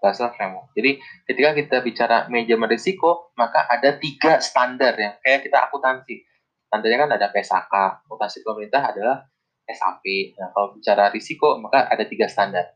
Basel 0.02 0.34
Framework. 0.34 0.74
Jadi 0.74 0.98
ketika 1.30 1.50
kita 1.54 1.78
bicara 1.86 2.18
manajemen 2.26 2.66
risiko, 2.66 3.30
maka 3.38 3.70
ada 3.70 3.94
tiga 4.02 4.42
standar 4.42 4.98
yang 4.98 5.14
kayak 5.22 5.46
kita 5.46 5.70
akuntansi. 5.70 6.26
Standarnya 6.66 6.98
kan 7.06 7.12
ada 7.14 7.30
PSAK, 7.30 7.74
akuntansi 8.10 8.42
pemerintah 8.42 8.90
adalah 8.90 9.30
SAP. 9.70 10.34
Nah, 10.38 10.50
kalau 10.50 10.74
bicara 10.74 11.14
risiko, 11.14 11.62
maka 11.62 11.90
ada 11.90 12.06
tiga 12.10 12.26
standar. 12.26 12.74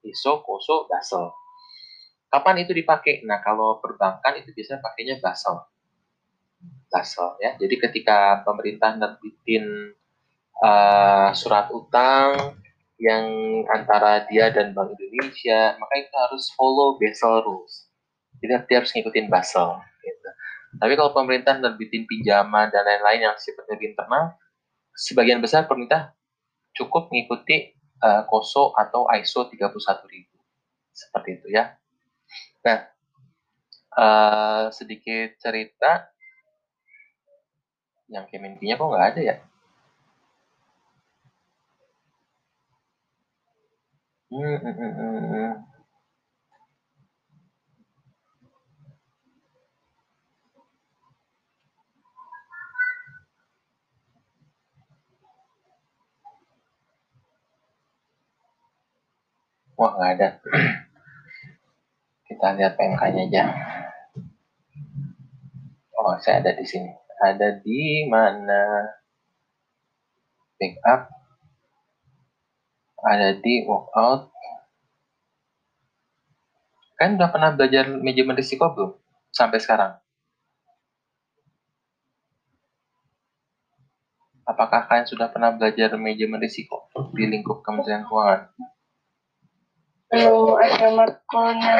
ISO, 0.00 0.40
COSO, 0.40 0.88
Basel. 0.88 1.28
Kapan 2.28 2.60
itu 2.60 2.76
dipakai? 2.76 3.24
Nah, 3.24 3.40
kalau 3.40 3.80
perbankan 3.80 4.36
itu 4.36 4.52
biasanya 4.52 4.84
pakainya 4.84 5.16
Basel. 5.20 5.64
Basel 6.92 7.40
ya. 7.40 7.56
Jadi 7.56 7.74
ketika 7.80 8.44
pemerintah 8.44 8.96
nerbitin 8.96 9.96
uh, 10.60 11.32
surat 11.32 11.72
utang 11.72 12.56
yang 12.98 13.24
antara 13.70 14.26
dia 14.26 14.50
dan 14.52 14.74
Bank 14.76 14.92
Indonesia, 14.92 15.78
maka 15.80 15.94
itu 15.96 16.14
harus 16.28 16.50
follow 16.52 17.00
Basel 17.00 17.40
rules. 17.46 17.88
Jadi 18.44 18.52
dia 18.68 18.76
harus 18.82 18.92
ngikutin 18.92 19.26
Basel. 19.32 19.80
Gitu. 20.04 20.28
Tapi 20.76 20.92
kalau 21.00 21.16
pemerintah 21.16 21.56
nerbitin 21.56 22.04
pinjaman 22.04 22.68
dan 22.68 22.84
lain-lain 22.84 23.32
yang 23.32 23.36
sifatnya 23.40 23.80
internal, 23.80 24.36
sebagian 24.92 25.40
besar 25.40 25.64
pemerintah 25.64 26.12
cukup 26.76 27.08
mengikuti 27.08 27.72
uh, 28.02 28.26
KOSO 28.28 28.74
atau 28.76 29.06
ISO 29.16 29.46
31000. 29.48 30.28
Seperti 30.92 31.28
itu 31.38 31.48
ya. 31.54 31.78
Nah, 32.66 32.80
uh, 33.98 34.64
sedikit 34.74 35.38
cerita 35.38 36.10
yang 38.08 38.24
Kemenkinya 38.30 38.74
kok 38.80 38.88
nggak 38.90 39.08
ada 39.14 39.20
ya? 39.20 39.36
Hmm, 44.30 44.56
hmm, 44.62 44.72
hmm. 44.78 44.92
hmm. 45.32 45.52
Wah, 59.78 59.92
nggak 59.94 60.10
ada. 60.18 60.28
Kita 62.38 62.54
lihat 62.54 62.78
PMK-nya 62.78 63.22
aja. 63.26 63.44
Oh, 65.98 66.14
saya 66.22 66.38
ada 66.38 66.54
di 66.54 66.62
sini. 66.62 66.86
Ada 67.18 67.58
di 67.58 68.06
mana? 68.06 68.94
Backup. 70.54 71.10
Ada 73.02 73.42
di 73.42 73.66
workout. 73.66 74.30
Kan 76.94 77.18
udah 77.18 77.26
pernah 77.26 77.50
belajar 77.58 77.90
manajemen 77.90 78.38
risiko 78.38 78.70
belum? 78.70 78.94
Sampai 79.34 79.58
sekarang? 79.58 79.98
Apakah 84.46 84.86
kalian 84.86 85.10
sudah 85.10 85.26
pernah 85.26 85.50
belajar 85.58 85.90
manajemen 85.98 86.38
risiko 86.38 86.86
di 87.18 87.26
lingkup 87.26 87.66
Kementerian 87.66 88.06
Keuangan? 88.06 88.54
Belum 90.14 90.54
ada 90.54 90.86
matkulnya. 90.94 91.74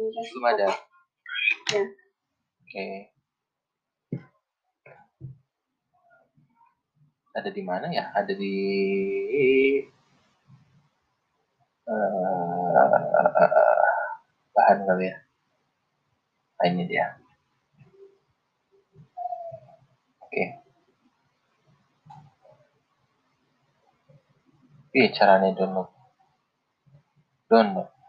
Belum 0.00 0.44
ada. 0.48 0.72
Ya. 1.68 1.82
Oke. 2.64 3.12
Ada 7.36 7.50
di 7.52 7.60
mana 7.60 7.92
ya? 7.92 8.08
Ada 8.16 8.32
di 8.32 8.56
uh, 11.84 12.72
bahan 14.56 14.78
kali 14.88 15.04
ya. 15.12 15.16
Nah, 16.56 16.64
ini 16.64 16.82
dia. 16.88 17.06
Oke. 20.24 20.44
Ini 24.96 25.12
caranya 25.12 25.54
download 25.54 25.92
download 27.46 27.99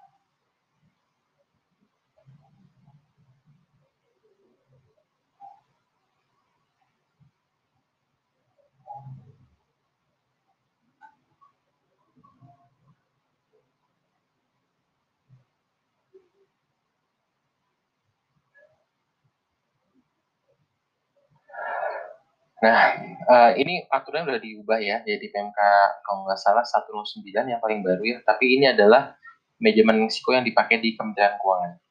Nah, 22.62 22.94
uh, 23.26 23.52
ini 23.58 23.90
aturannya 23.90 24.38
udah 24.38 24.42
diubah 24.46 24.78
ya, 24.78 25.02
jadi 25.02 25.26
PMK 25.34 25.60
kalau 26.06 26.30
nggak 26.30 26.38
salah 26.38 26.62
109 26.62 27.26
yang 27.50 27.58
paling 27.58 27.82
baru 27.82 28.04
ya, 28.06 28.18
tapi 28.22 28.54
ini 28.54 28.70
adalah 28.70 29.18
manajemen 29.58 30.06
risiko 30.06 30.30
yang 30.38 30.46
dipakai 30.46 30.78
di 30.78 30.94
Kementerian 30.94 31.42
Keuangan. 31.42 31.82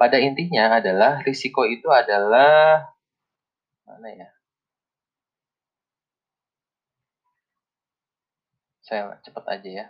Pada 0.00 0.16
intinya 0.16 0.80
adalah 0.80 1.20
risiko 1.28 1.68
itu 1.68 1.88
adalah 1.92 2.88
mana 3.84 4.08
ya? 4.16 4.28
Saya 8.80 9.20
cepat 9.24 9.44
aja 9.60 9.70
ya. 9.84 9.86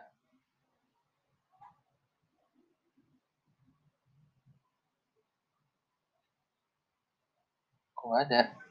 Kok 7.95 8.13
ada? 8.19 8.64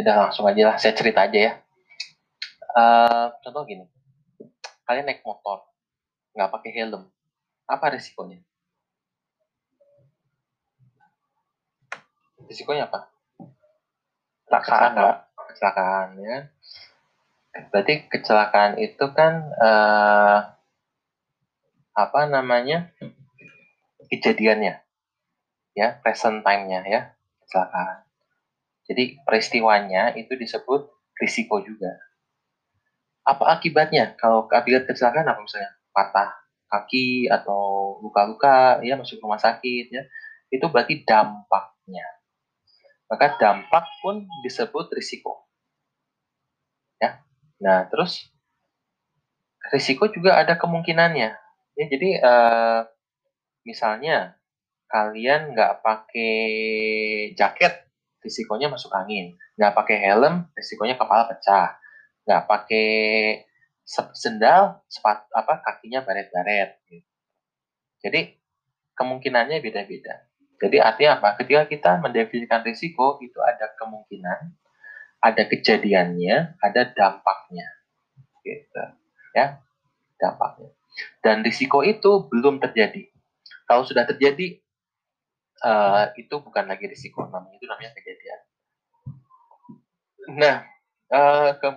Udah 0.00 0.14
langsung 0.28 0.44
aja 0.44 0.62
lah, 0.68 0.76
saya 0.76 0.92
cerita 0.92 1.24
aja 1.24 1.38
ya. 1.40 1.52
Uh, 2.76 3.32
contoh 3.40 3.64
gini, 3.64 3.88
kalian 4.84 5.08
naik 5.08 5.24
motor, 5.24 5.64
nggak 6.36 6.52
pakai 6.52 6.70
helm, 6.76 7.08
apa 7.64 7.96
resikonya? 7.96 8.44
Risikonya 12.44 12.84
apa? 12.84 13.08
Kecelakaan, 14.44 14.92
kecelakaan 15.48 16.08
ya. 16.20 16.38
Berarti 17.72 17.94
kecelakaan 18.12 18.76
itu 18.78 19.04
kan 19.16 19.50
uh, 19.56 20.59
apa 22.00 22.24
namanya 22.24 22.88
kejadiannya 24.08 24.80
ya 25.76 26.00
present 26.00 26.40
time-nya 26.40 26.80
ya 26.88 27.00
kecelakaan. 27.44 28.08
Jadi 28.88 29.22
peristiwanya 29.22 30.16
itu 30.18 30.34
disebut 30.34 30.90
risiko 31.20 31.62
juga. 31.62 31.94
Apa 33.22 33.54
akibatnya? 33.54 34.18
Kalau 34.18 34.50
akibat 34.50 34.88
kecelakaan 34.88 35.28
apa 35.30 35.40
misalnya? 35.44 35.70
Patah 35.94 36.30
kaki 36.70 37.26
atau 37.26 37.98
luka-luka 37.98 38.78
ya 38.86 38.94
masuk 38.94 39.18
rumah 39.18 39.38
sakit 39.38 39.90
ya 39.90 40.02
itu 40.50 40.62
berarti 40.66 41.02
dampaknya. 41.02 42.06
Maka 43.10 43.34
dampak 43.38 43.86
pun 44.02 44.26
disebut 44.42 44.90
risiko. 44.94 45.46
Ya 46.98 47.22
nah 47.62 47.86
terus 47.86 48.30
risiko 49.70 50.10
juga 50.10 50.40
ada 50.40 50.58
kemungkinannya 50.58 51.49
Ya, 51.80 51.88
jadi 51.88 52.20
uh, 52.20 52.80
misalnya 53.64 54.36
kalian 54.84 55.56
nggak 55.56 55.80
pakai 55.80 56.36
jaket, 57.32 57.88
risikonya 58.20 58.68
masuk 58.68 58.92
angin. 58.92 59.40
Nggak 59.56 59.72
pakai 59.72 59.96
helm, 60.04 60.44
risikonya 60.52 61.00
kepala 61.00 61.24
pecah. 61.24 61.80
Nggak 62.28 62.42
pakai 62.44 62.88
sendal, 64.12 64.84
sepat 64.92 65.24
apa 65.32 65.64
kakinya 65.64 66.04
baret-baret. 66.04 66.76
Gitu. 66.84 67.08
Jadi 68.04 68.36
kemungkinannya 68.92 69.64
beda-beda. 69.64 70.28
Jadi 70.60 70.76
artinya 70.84 71.16
apa? 71.16 71.40
Ketika 71.40 71.64
kita 71.64 71.90
mendefinisikan 72.04 72.60
risiko 72.60 73.16
itu 73.24 73.40
ada 73.40 73.72
kemungkinan, 73.80 74.52
ada 75.24 75.42
kejadiannya, 75.48 76.60
ada 76.60 76.82
dampaknya, 76.92 77.64
gitu, 78.44 78.84
ya, 79.32 79.56
dampaknya. 80.20 80.76
Dan 81.20 81.44
risiko 81.44 81.84
itu 81.84 82.26
belum 82.28 82.58
terjadi. 82.58 83.08
Kalau 83.68 83.86
sudah 83.86 84.08
terjadi, 84.08 84.58
uh, 85.62 86.10
itu 86.16 86.34
bukan 86.40 86.66
lagi 86.66 86.90
risiko, 86.90 87.28
namanya 87.28 87.56
itu 87.56 87.66
namanya 87.68 87.92
kejadian. 87.94 88.40
Nah, 90.36 90.56
uh, 91.12 91.50
ke 91.58 91.68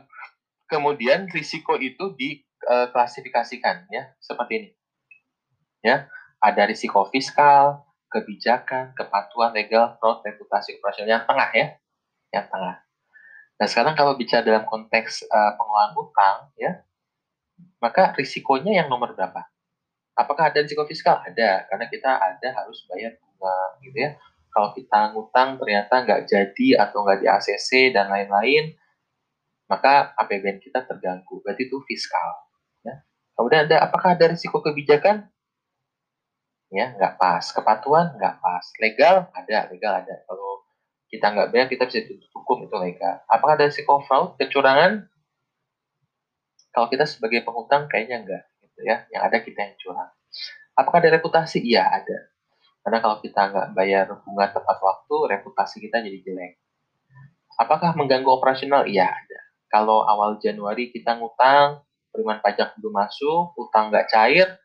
kemudian 0.71 1.29
risiko 1.29 1.77
itu 1.77 2.17
diklasifikasikan 2.17 3.91
ya 3.93 4.09
seperti 4.17 4.53
ini. 4.57 4.69
Ya, 5.83 6.07
ada 6.39 6.63
risiko 6.65 7.05
fiskal, 7.11 7.83
kebijakan, 8.07 8.95
kepatuhan 8.95 9.51
legal, 9.51 9.99
fraud, 9.99 10.23
reputasi 10.23 10.79
operasional 10.79 11.19
yang 11.19 11.25
tengah 11.27 11.49
ya, 11.51 11.67
yang 12.31 12.45
tengah. 12.47 12.81
Nah 13.59 13.67
sekarang 13.69 13.93
kalau 13.93 14.15
bicara 14.17 14.41
dalam 14.41 14.65
konteks 14.65 15.27
uh, 15.27 15.51
pengelolaan 15.59 15.93
utang 15.97 16.37
ya, 16.57 16.71
maka 17.83 18.15
risikonya 18.15 18.83
yang 18.83 18.87
nomor 18.87 19.11
berapa? 19.13 19.43
Apakah 20.13 20.53
ada 20.53 20.61
risiko 20.61 20.85
fiskal? 20.85 21.19
Ada, 21.25 21.65
karena 21.67 21.85
kita 21.89 22.11
ada 22.21 22.49
harus 22.53 22.85
bayar 22.85 23.17
bunga, 23.17 23.57
gitu 23.81 23.97
ya. 23.97 24.15
Kalau 24.53 24.69
kita 24.77 24.99
ngutang 25.17 25.57
ternyata 25.57 26.05
nggak 26.05 26.21
jadi 26.29 26.67
atau 26.85 27.01
nggak 27.01 27.25
di 27.25 27.27
ACC 27.27 27.89
dan 27.89 28.13
lain-lain, 28.13 28.77
maka 29.65 30.13
APBN 30.21 30.61
kita 30.61 30.85
terganggu. 30.85 31.41
Berarti 31.41 31.65
itu 31.65 31.81
fiskal. 31.89 32.45
Ya. 32.85 33.01
Kemudian 33.33 33.65
ada, 33.65 33.89
apakah 33.89 34.13
ada 34.13 34.29
risiko 34.29 34.61
kebijakan? 34.61 35.25
Ya, 36.69 36.93
nggak 36.93 37.17
pas. 37.17 37.41
Kepatuhan 37.49 38.13
nggak 38.17 38.37
pas. 38.37 38.65
Legal 38.77 39.29
ada, 39.33 39.57
legal 39.73 39.93
ada. 39.97 40.15
Kalau 40.29 40.61
kita 41.09 41.25
nggak 41.33 41.49
bayar, 41.49 41.67
kita 41.69 41.89
bisa 41.89 42.05
ditutup 42.05 42.29
hukum 42.37 42.69
itu 42.69 42.75
legal. 42.77 43.25
Apakah 43.25 43.57
ada 43.57 43.69
risiko 43.69 44.01
fraud, 44.05 44.37
kecurangan? 44.37 45.09
Kalau 46.73 46.89
kita 46.89 47.05
sebagai 47.05 47.45
penghutang 47.45 47.85
kayaknya 47.85 48.25
enggak, 48.25 48.43
gitu 48.65 48.79
ya. 48.81 49.05
Yang 49.13 49.23
ada 49.29 49.37
kita 49.45 49.59
yang 49.61 49.75
curang. 49.77 50.11
Apakah 50.73 50.97
ada 51.05 51.11
reputasi? 51.13 51.61
Iya 51.61 51.85
ada. 51.85 52.17
Karena 52.83 52.97
kalau 52.99 53.17
kita 53.21 53.41
nggak 53.53 53.67
bayar 53.77 54.05
bunga 54.25 54.51
tepat 54.51 54.77
waktu, 54.81 55.15
reputasi 55.37 55.79
kita 55.79 56.01
jadi 56.01 56.19
jelek. 56.19 56.59
Apakah 57.61 57.93
mengganggu 57.93 58.27
operasional? 58.27 58.89
Iya 58.89 59.07
ada. 59.07 59.39
Kalau 59.69 60.03
awal 60.03 60.41
Januari 60.41 60.89
kita 60.89 61.15
ngutang, 61.15 61.85
penerimaan 62.09 62.41
pajak 62.41 62.77
belum 62.81 62.93
masuk, 62.93 63.53
utang 63.57 63.93
nggak 63.93 64.09
cair, 64.09 64.57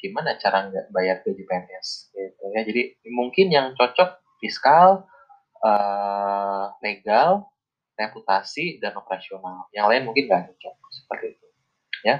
gimana 0.00 0.36
cara 0.40 0.68
nggak 0.68 0.92
bayar 0.92 1.20
gaji 1.20 1.44
PNS? 1.44 2.12
Gitu 2.12 2.44
ya. 2.52 2.60
Jadi 2.64 2.82
mungkin 3.12 3.46
yang 3.52 3.66
cocok 3.76 4.20
fiskal, 4.40 5.04
uh, 5.64 6.74
legal, 6.80 7.48
reputasi, 7.94 8.82
dan 8.82 8.94
operasional. 8.98 9.70
Yang 9.70 9.86
lain 9.90 10.02
mungkin 10.06 10.24
nggak 10.26 10.42
cocok 10.50 10.74
seperti 10.90 11.26
itu. 11.38 11.46
Ya. 12.04 12.16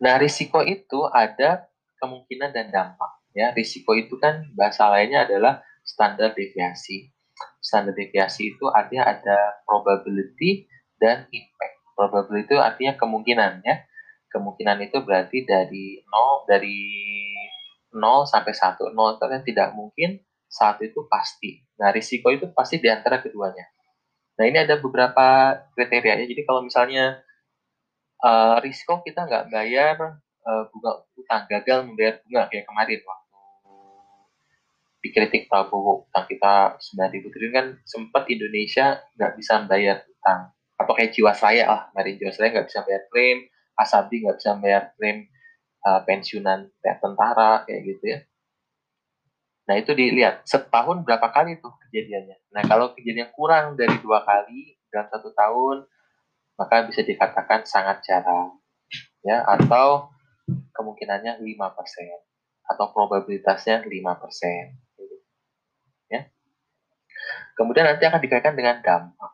Nah, 0.00 0.18
risiko 0.18 0.64
itu 0.64 1.06
ada 1.12 1.68
kemungkinan 2.02 2.50
dan 2.50 2.68
dampak. 2.72 3.12
Ya, 3.34 3.50
risiko 3.54 3.94
itu 3.94 4.18
kan 4.18 4.46
bahasa 4.54 4.90
lainnya 4.90 5.26
adalah 5.26 5.62
standar 5.82 6.32
deviasi. 6.34 7.10
Standar 7.58 7.94
deviasi 7.96 8.54
itu 8.54 8.64
artinya 8.70 9.10
ada 9.10 9.64
probability 9.66 10.66
dan 10.98 11.26
impact. 11.30 11.74
Probability 11.94 12.54
itu 12.54 12.58
artinya 12.58 12.94
kemungkinan 12.98 13.62
ya. 13.62 13.86
Kemungkinan 14.30 14.82
itu 14.82 14.98
berarti 15.02 15.46
dari 15.46 16.02
0 16.02 16.46
dari 16.50 16.78
0 17.94 18.26
sampai 18.26 18.50
1. 18.50 18.90
0 18.90 19.14
itu 19.14 19.24
kan 19.30 19.42
tidak 19.46 19.68
mungkin, 19.78 20.18
1 20.50 20.82
itu 20.82 21.06
pasti. 21.06 21.62
Nah, 21.78 21.94
risiko 21.94 22.30
itu 22.34 22.50
pasti 22.50 22.82
di 22.82 22.90
antara 22.90 23.22
keduanya. 23.22 23.73
Nah, 24.34 24.44
ini 24.50 24.58
ada 24.58 24.74
beberapa 24.82 25.58
kriterianya. 25.78 26.26
Jadi 26.26 26.42
kalau 26.42 26.66
misalnya 26.66 27.22
uh, 28.24 28.56
risiko 28.64 29.04
kita 29.04 29.28
nggak 29.28 29.52
bayar 29.52 30.18
uh, 30.44 30.64
bunga 30.72 30.92
utang 31.14 31.44
gagal 31.48 31.78
membayar 31.88 32.14
bunga 32.24 32.42
kayak 32.48 32.64
kemarin 32.68 33.00
waktu 33.04 33.24
dikritik 35.04 35.52
Prabowo 35.52 36.08
utang 36.08 36.24
kita 36.24 36.80
9 36.80 37.12
ribu 37.12 37.28
triliun 37.28 37.52
kan 37.52 37.66
sempat 37.84 38.24
Indonesia 38.32 39.04
nggak 39.20 39.36
bisa 39.36 39.60
bayar 39.68 40.00
utang 40.08 40.48
atau 40.80 40.92
kayak 40.96 41.12
Jiwasraya 41.12 41.64
lah 41.68 41.80
kemarin 41.92 42.16
Jiwasraya 42.16 42.50
nggak 42.56 42.68
bisa 42.72 42.80
bayar 42.88 43.02
klaim 43.12 43.38
Asabi 43.76 44.24
nggak 44.24 44.36
bisa 44.40 44.50
bayar 44.56 44.82
klaim 44.96 45.28
uh, 45.84 46.00
pensiunan 46.08 46.72
tentara 46.80 47.68
kayak 47.68 47.80
gitu 47.84 48.04
ya 48.16 48.18
Nah 49.64 49.74
itu 49.80 49.96
dilihat 49.96 50.44
setahun 50.44 51.00
berapa 51.04 51.24
kali 51.32 51.60
tuh 51.60 51.72
kejadiannya. 51.88 52.36
Nah 52.52 52.62
kalau 52.68 52.92
kejadian 52.92 53.32
kurang 53.32 53.80
dari 53.80 53.96
dua 54.04 54.20
kali 54.24 54.76
dalam 54.92 55.08
satu 55.08 55.32
tahun 55.32 55.88
maka 56.54 56.86
bisa 56.86 57.02
dikatakan 57.02 57.66
sangat 57.66 58.04
jarang 58.06 58.60
ya 59.26 59.42
atau 59.42 60.12
kemungkinannya 60.76 61.40
5% 61.40 61.48
atau 62.64 62.84
probabilitasnya 62.92 63.84
5%. 63.84 63.90
Ya. 66.12 66.28
Kemudian 67.56 67.88
nanti 67.88 68.04
akan 68.04 68.20
dikaitkan 68.20 68.56
dengan 68.56 68.80
dampak. 68.84 69.32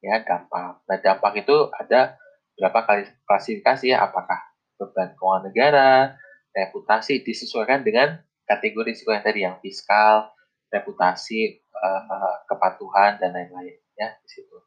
Ya, 0.00 0.24
dampak. 0.24 0.80
Nah, 0.88 0.98
dampak 1.00 1.44
itu 1.44 1.68
ada 1.76 2.16
berapa 2.56 2.80
kali 2.88 3.04
klasifikasi 3.28 3.92
ya, 3.92 4.00
apakah 4.04 4.40
beban 4.80 5.12
keuangan 5.12 5.52
negara, 5.52 6.16
reputasi 6.56 7.20
disesuaikan 7.20 7.84
dengan 7.84 8.16
kategori 8.50 8.90
risiko 8.90 9.14
yang 9.14 9.22
tadi 9.22 9.46
yang 9.46 9.56
fiskal, 9.62 10.34
reputasi, 10.74 11.62
uh, 11.70 12.34
kepatuhan 12.50 13.22
dan 13.22 13.30
lain-lain 13.30 13.78
ya 13.94 14.10
di 14.18 14.28
situ. 14.28 14.58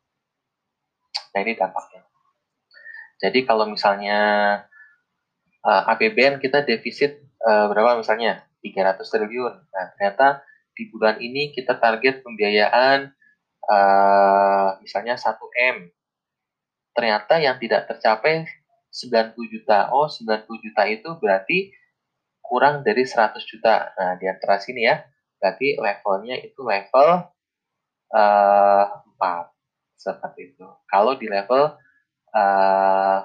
Nah 1.36 1.40
ini 1.44 1.60
dampaknya. 1.60 2.08
Jadi 3.20 3.44
kalau 3.44 3.68
misalnya 3.68 4.20
uh, 5.64 5.82
eh, 5.84 5.92
APBN 5.96 6.40
kita 6.44 6.64
defisit 6.64 7.24
uh, 7.44 7.68
berapa 7.72 8.00
misalnya 8.00 8.44
300 8.64 9.00
triliun. 9.04 9.54
Nah 9.68 9.86
ternyata 9.96 10.44
di 10.74 10.90
bulan 10.92 11.20
ini 11.20 11.52
kita 11.56 11.80
target 11.80 12.24
pembiayaan 12.24 13.12
uh, 13.68 14.70
misalnya 14.80 15.16
1 15.20 15.40
m. 15.76 15.78
Ternyata 16.94 17.42
yang 17.42 17.58
tidak 17.58 17.90
tercapai 17.90 18.46
90 18.94 19.34
juta. 19.50 19.90
Oh 19.90 20.06
90 20.06 20.46
juta 20.62 20.84
itu 20.86 21.10
berarti 21.18 21.74
kurang 22.54 22.86
dari 22.86 23.02
100 23.02 23.42
juta. 23.50 23.98
Nah 23.98 24.14
di 24.22 24.30
antara 24.30 24.62
sini 24.62 24.86
ya 24.86 25.02
berarti 25.42 25.74
levelnya 25.82 26.38
itu 26.38 26.62
level 26.62 27.26
uh, 28.14 28.86
4 29.18 29.50
seperti 29.98 30.54
itu. 30.54 30.66
Kalau 30.86 31.18
di 31.18 31.26
level 31.26 31.74
uh, 32.30 33.20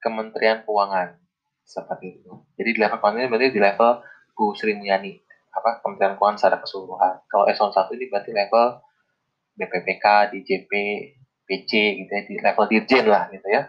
Kementerian 0.00 0.64
Keuangan 0.64 1.20
seperti 1.60 2.24
itu. 2.24 2.32
Jadi 2.56 2.70
di 2.72 2.80
level 2.80 2.96
Kementerian 2.96 3.28
berarti 3.28 3.52
di 3.52 3.60
level 3.60 3.90
Bu 4.32 4.56
Sri 4.56 4.72
Mulyani 4.72 5.20
apa 5.52 5.84
Kementerian 5.84 6.16
Keuangan 6.16 6.40
secara 6.40 6.56
keseluruhan. 6.64 7.28
Kalau 7.28 7.44
eselon 7.44 7.76
1 7.76 7.92
ini 8.00 8.04
berarti 8.08 8.32
level 8.32 8.66
BPPK, 9.60 10.32
DJP, 10.32 10.72
PC 11.44 11.72
gitu 12.00 12.08
ya, 12.16 12.22
di 12.24 12.34
level 12.40 12.64
dirjen 12.72 13.04
lah 13.04 13.28
gitu 13.28 13.44
ya. 13.52 13.68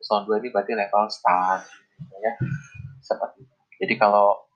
Eselon 0.00 0.24
2 0.24 0.40
ini 0.40 0.48
berarti 0.48 0.72
level 0.72 1.04
stan 1.12 1.60
gitu 2.00 2.16
ya. 2.24 2.32
Jadi 3.76 3.94
kalau 4.00 4.46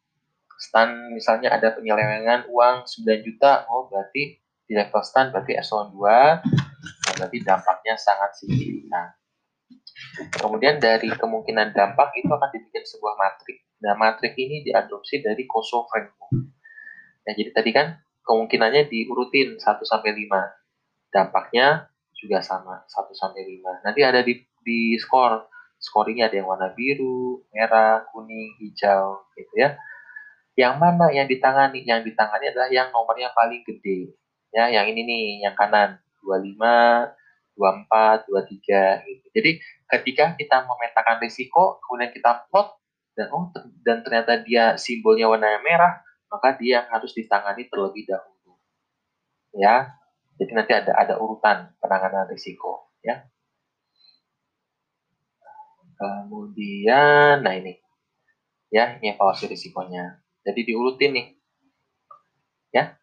stan 0.61 1.13
misalnya 1.13 1.53
ada 1.53 1.73
penyelewengan 1.73 2.49
uang 2.53 2.85
9 2.85 3.27
juta, 3.27 3.65
oh 3.69 3.89
berarti 3.89 4.41
di 4.71 4.79
level 4.79 5.03
stand 5.03 5.35
berarti 5.35 5.59
eselon 5.59 5.91
2 5.99 5.99
nah 5.99 7.13
berarti 7.19 7.43
dampaknya 7.43 7.99
sangat 7.99 8.39
signifikan 8.39 9.11
kemudian 10.39 10.79
dari 10.79 11.11
kemungkinan 11.11 11.75
dampak 11.75 12.15
itu 12.15 12.31
akan 12.31 12.49
dibikin 12.55 12.87
sebuah 12.87 13.19
matrik. 13.19 13.67
Nah 13.83 13.99
matrik 13.99 14.39
ini 14.39 14.63
diadopsi 14.63 15.27
dari 15.27 15.43
Kosovo 15.51 15.91
framework 15.91 16.55
nah 17.27 17.33
jadi 17.35 17.51
tadi 17.51 17.71
kan 17.75 17.99
kemungkinannya 18.23 18.87
diurutin 18.87 19.59
1 19.59 19.67
sampai 19.83 20.15
5 20.15 21.11
dampaknya 21.11 21.91
juga 22.15 22.39
sama 22.39 22.87
1 22.87 23.11
sampai 23.11 23.43
5 23.43 23.83
nanti 23.83 24.01
ada 24.07 24.23
di, 24.23 24.39
di 24.63 24.95
skor 25.03 25.51
scoringnya 25.81 26.29
ada 26.29 26.37
yang 26.37 26.49
warna 26.49 26.69
biru, 26.77 27.41
merah, 27.51 28.05
kuning, 28.13 28.55
hijau 28.61 29.25
gitu 29.35 29.55
ya. 29.57 29.81
Yang 30.55 30.75
mana 30.77 31.09
yang 31.09 31.25
ditangani? 31.25 31.81
Yang 31.89 32.13
ditangani 32.13 32.53
adalah 32.53 32.69
yang 32.69 32.93
nomornya 32.93 33.33
paling 33.33 33.65
gede 33.65 34.13
ya. 34.53 34.69
Yang 34.69 34.93
ini 34.95 35.01
nih 35.09 35.25
yang 35.49 35.57
kanan 35.57 35.97
25 36.21 37.17
24 37.57 38.29
23 38.29 39.09
gitu. 39.09 39.27
Jadi 39.33 39.51
ketika 39.89 40.25
kita 40.37 40.57
memetakan 40.69 41.17
risiko 41.25 41.81
kemudian 41.83 42.13
kita 42.13 42.45
plot 42.53 42.77
dan 43.17 43.27
oh 43.33 43.49
dan 43.83 44.05
ternyata 44.05 44.41
dia 44.45 44.77
simbolnya 44.77 45.27
warna 45.27 45.59
merah 45.65 46.05
maka 46.31 46.55
dia 46.55 46.87
harus 46.93 47.11
ditangani 47.17 47.67
terlebih 47.73 48.05
dahulu 48.05 48.61
ya. 49.57 49.97
Jadi 50.37 50.53
nanti 50.57 50.73
ada 50.73 50.93
ada 50.97 51.15
urutan 51.21 51.73
penanganan 51.81 52.29
risiko 52.29 52.93
ya 53.01 53.25
kemudian 56.01 57.45
nah 57.45 57.53
ini. 57.53 57.77
Ya 58.73 58.97
ini 58.97 59.13
evaluasi 59.13 59.53
risikonya. 59.53 60.25
Jadi 60.41 60.61
diurutin 60.65 61.13
nih. 61.13 61.27
Ya. 62.73 62.97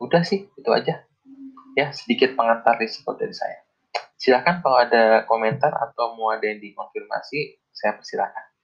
Udah 0.00 0.24
sih 0.24 0.48
itu 0.48 0.70
aja. 0.72 1.04
Ya 1.76 1.92
sedikit 1.92 2.32
pengantar 2.32 2.80
risiko 2.80 3.12
dari 3.12 3.36
saya. 3.36 3.60
Silahkan 4.16 4.64
kalau 4.64 4.80
ada 4.80 5.28
komentar 5.28 5.76
atau 5.76 6.16
mau 6.16 6.32
ada 6.32 6.48
yang 6.48 6.56
dikonfirmasi 6.64 7.60
saya 7.76 8.00
persilahkan 8.00 8.55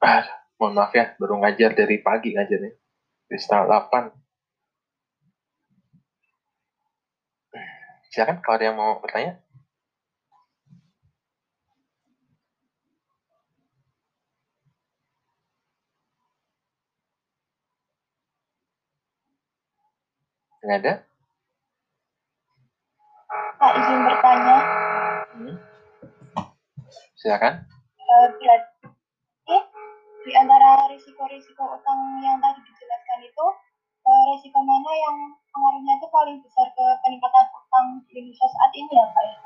Ah, 0.00 0.24
mohon 0.56 0.72
maaf 0.80 0.96
ya, 0.96 1.12
baru 1.20 1.44
ngajar 1.44 1.76
dari 1.76 2.00
pagi 2.00 2.32
ngajarnya. 2.32 2.72
Di 3.28 3.36
setengah 3.36 3.84
8. 3.92 4.08
Silakan 8.10 8.40
kalau 8.40 8.56
ada 8.56 8.64
yang 8.64 8.76
mau 8.80 8.96
bertanya. 8.98 9.36
Tidak 20.60 20.76
ada? 20.80 20.94
Pak, 23.60 23.72
izin 23.76 23.98
bertanya. 24.08 24.58
Silakan. 27.20 27.54
Uh, 28.00 28.69
di 30.30 30.38
antara 30.38 30.86
risiko-risiko 30.86 31.58
utang 31.74 32.22
yang 32.22 32.38
tadi 32.38 32.62
dijelaskan 32.62 33.18
itu, 33.26 33.46
uh, 34.06 34.22
risiko 34.30 34.62
mana 34.62 34.92
yang 34.94 35.16
pengaruhnya 35.50 35.98
itu 35.98 36.06
paling 36.06 36.38
besar 36.38 36.70
ke 36.70 36.86
peningkatan 37.02 37.46
utang 37.50 37.86
di 38.06 38.14
Indonesia 38.14 38.46
saat 38.46 38.70
ini 38.78 38.92
ya 38.94 39.06
Pak 39.10 39.24
ya? 39.26 39.36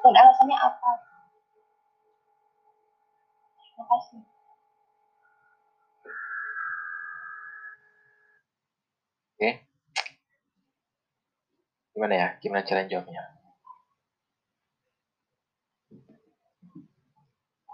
Dan 0.00 0.14
alasannya 0.16 0.56
apa? 0.56 0.90
Terima 3.60 3.84
kasih. 3.84 4.20
Oke. 9.36 9.50
Gimana 11.92 12.14
ya? 12.16 12.28
Gimana 12.40 12.64
cara 12.64 12.88
jawabnya? 12.88 13.22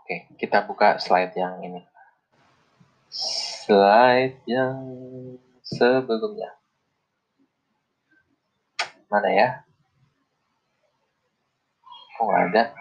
Oke, 0.02 0.26
kita 0.34 0.66
buka 0.66 0.98
slide 0.98 1.38
yang 1.38 1.62
ini. 1.62 1.91
Slide 3.12 4.40
yang 4.48 4.80
sebelumnya. 5.60 6.56
Mana 9.12 9.28
ya? 9.28 9.48
Oh, 12.16 12.32
ada. 12.32 12.72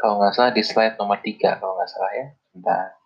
Kalau 0.00 0.16
nggak 0.16 0.32
salah 0.32 0.56
di 0.56 0.64
slide 0.64 0.96
nomor 0.96 1.20
3 1.20 1.60
kalau 1.60 1.76
nggak 1.76 1.92
salah 1.92 2.12
ya. 2.16 2.26
Bentar. 2.56 2.99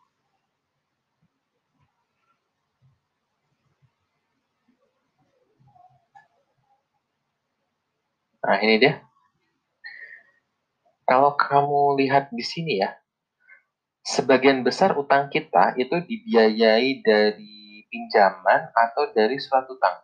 Nah, 8.44 8.61
ini 8.61 8.76
dia. 8.76 9.00
Kalau 11.09 11.33
kamu 11.33 11.96
lihat 12.00 12.28
di 12.28 12.44
sini 12.44 12.80
ya, 12.80 12.92
sebagian 14.04 14.61
besar 14.61 14.92
utang 15.00 15.33
kita 15.33 15.72
itu 15.80 15.96
dibiayai 16.04 17.00
dari 17.00 17.88
pinjaman 17.88 18.68
atau 18.72 19.09
dari 19.16 19.40
suatu 19.40 19.76
utang. 19.80 19.96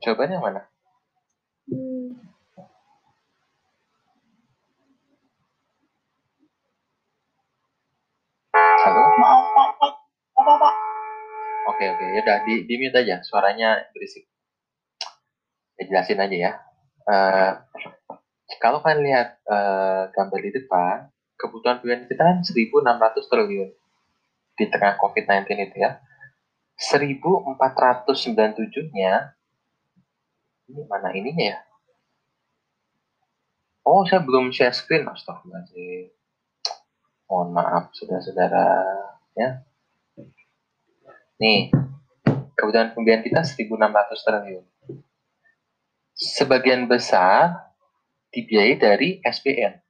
Coba 0.00 0.24
yang 0.24 0.40
mana? 0.40 0.64
Halo? 8.56 9.02
Maaf 9.20 9.40
Pak, 9.52 9.68
Pak. 9.76 9.92
apa 10.40 10.52
Pak? 10.56 10.89
Oke, 11.68 11.84
oke. 11.92 12.04
Ya 12.16 12.20
udah 12.24 12.38
di, 12.48 12.64
di 12.64 12.74
mute 12.80 13.04
aja. 13.04 13.20
Suaranya 13.20 13.84
berisik. 13.92 14.24
Ya, 15.76 15.84
jelasin 15.88 16.24
aja 16.24 16.36
ya. 16.36 16.52
Uh, 17.04 17.52
kalau 18.60 18.80
kalian 18.80 19.04
lihat 19.04 19.28
uh, 19.48 20.08
gambar 20.12 20.40
di 20.40 20.50
depan, 20.56 21.08
kebutuhan 21.36 21.80
bulanan 21.80 22.08
kita 22.08 22.20
kan 22.20 22.44
1.600 22.44 23.30
triliun 23.32 23.72
di 24.56 24.64
tengah 24.68 24.96
COVID-19 25.00 25.68
itu 25.68 25.76
ya. 25.80 26.00
1.497-nya 26.80 29.12
ini 30.70 30.86
mana 30.86 31.10
ininya 31.12 31.44
ya? 31.56 31.58
Oh, 33.82 34.06
saya 34.06 34.22
belum 34.22 34.54
share 34.54 34.70
screen, 34.70 35.08
astagfirullahaladzim. 35.08 36.14
Mohon 37.26 37.48
maaf, 37.58 37.90
saudara-saudara. 37.96 38.66
Ya. 39.34 39.66
Nih, 41.40 41.72
kebutuhan 42.54 42.92
pembiayaan 42.92 43.24
kita 43.24 43.40
1.600 43.40 44.26
triliun. 44.28 44.64
Sebagian 46.12 46.84
besar 46.84 47.72
dibiayai 48.28 48.76
dari 48.76 49.08
SBN. 49.24 49.80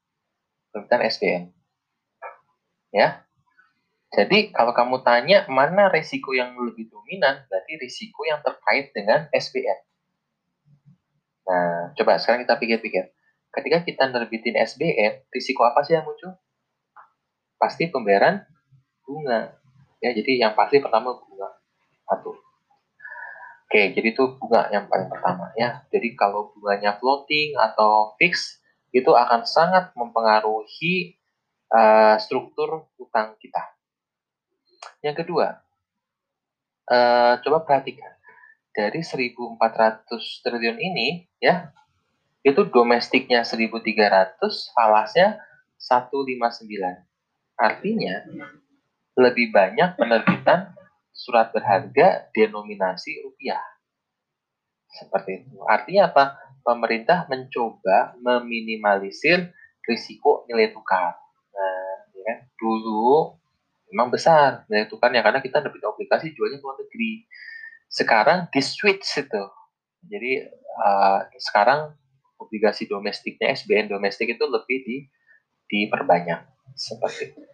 Permintaan 0.70 1.02
SBN. 1.10 1.50
Ya. 2.94 3.26
Jadi, 4.14 4.54
kalau 4.54 4.70
kamu 4.74 5.02
tanya 5.02 5.46
mana 5.50 5.90
risiko 5.90 6.34
yang 6.34 6.54
lebih 6.54 6.90
dominan, 6.90 7.46
berarti 7.46 7.78
risiko 7.78 8.26
yang 8.26 8.42
terkait 8.42 8.94
dengan 8.94 9.26
SBN. 9.34 9.78
Nah, 11.50 11.94
coba 11.98 12.18
sekarang 12.18 12.46
kita 12.46 12.58
pikir-pikir 12.58 13.10
ketika 13.50 13.78
kita 13.82 14.04
nerbitin 14.10 14.54
SBN, 14.54 15.26
risiko 15.34 15.66
apa 15.66 15.82
sih 15.82 15.98
yang 15.98 16.06
muncul? 16.06 16.30
Pasti 17.58 17.90
pembayaran 17.90 18.46
bunga. 19.02 19.59
Ya, 20.00 20.10
jadi 20.16 20.48
yang 20.48 20.52
pasti 20.56 20.80
pertama 20.80 21.16
bunga. 21.16 21.48
Satu. 22.08 22.32
Oke, 23.70 23.94
jadi 23.94 24.10
itu 24.10 24.24
bunga 24.40 24.66
yang 24.74 24.90
paling 24.90 25.06
pertama 25.06 25.54
ya. 25.54 25.86
Jadi 25.94 26.18
kalau 26.18 26.50
bunganya 26.56 26.98
floating 26.98 27.54
atau 27.54 28.16
fix 28.18 28.58
itu 28.90 29.14
akan 29.14 29.46
sangat 29.46 29.94
mempengaruhi 29.94 31.14
uh, 31.70 32.18
struktur 32.18 32.90
utang 32.98 33.38
kita. 33.38 33.62
Yang 35.06 35.22
kedua, 35.22 35.62
uh, 36.90 37.38
coba 37.46 37.62
perhatikan 37.62 38.10
dari 38.74 39.06
1.400 39.06 39.36
triliun 40.42 40.78
ini 40.78 41.26
ya 41.42 41.70
itu 42.40 42.64
domestiknya 42.72 43.44
1.300, 43.44 44.40
falasnya 44.72 45.36
159. 45.76 46.64
Artinya, 47.60 48.14
lebih 49.18 49.50
banyak 49.50 49.98
penerbitan 49.98 50.74
surat 51.10 51.50
berharga 51.50 52.30
denominasi 52.32 53.20
rupiah. 53.26 53.60
Seperti 54.90 55.44
itu. 55.44 55.62
Artinya 55.66 56.10
apa? 56.10 56.24
Pemerintah 56.60 57.24
mencoba 57.30 58.18
meminimalisir 58.20 59.50
risiko 59.86 60.44
nilai 60.46 60.70
tukar. 60.74 61.16
Nah, 61.50 61.94
ya, 62.12 62.22
kan? 62.26 62.38
dulu 62.58 63.40
memang 63.90 64.12
besar 64.12 64.68
nilai 64.70 64.86
tukarnya 64.86 65.24
karena 65.24 65.40
kita 65.42 65.58
nerbit 65.58 65.82
obligasi 65.82 66.30
jualnya 66.36 66.62
luar 66.62 66.78
negeri. 66.78 67.26
Sekarang 67.90 68.46
di 68.54 68.60
switch 68.62 69.18
itu. 69.18 69.44
Jadi 70.06 70.46
uh, 70.80 71.20
sekarang 71.36 71.92
obligasi 72.40 72.88
domestiknya 72.88 73.52
SBN 73.52 73.92
domestik 73.92 74.30
itu 74.32 74.44
lebih 74.46 74.78
di 74.86 74.96
diperbanyak 75.70 76.40
seperti 76.74 77.34
itu. 77.34 77.49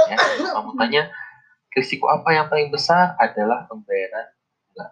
Ya, 0.00 0.16
kamu 0.16 0.72
risiko 1.72 2.04
apa 2.08 2.28
yang 2.36 2.46
paling 2.52 2.68
besar 2.68 3.16
adalah 3.16 3.64
pembayaran 3.64 4.28
bunga. 4.68 4.86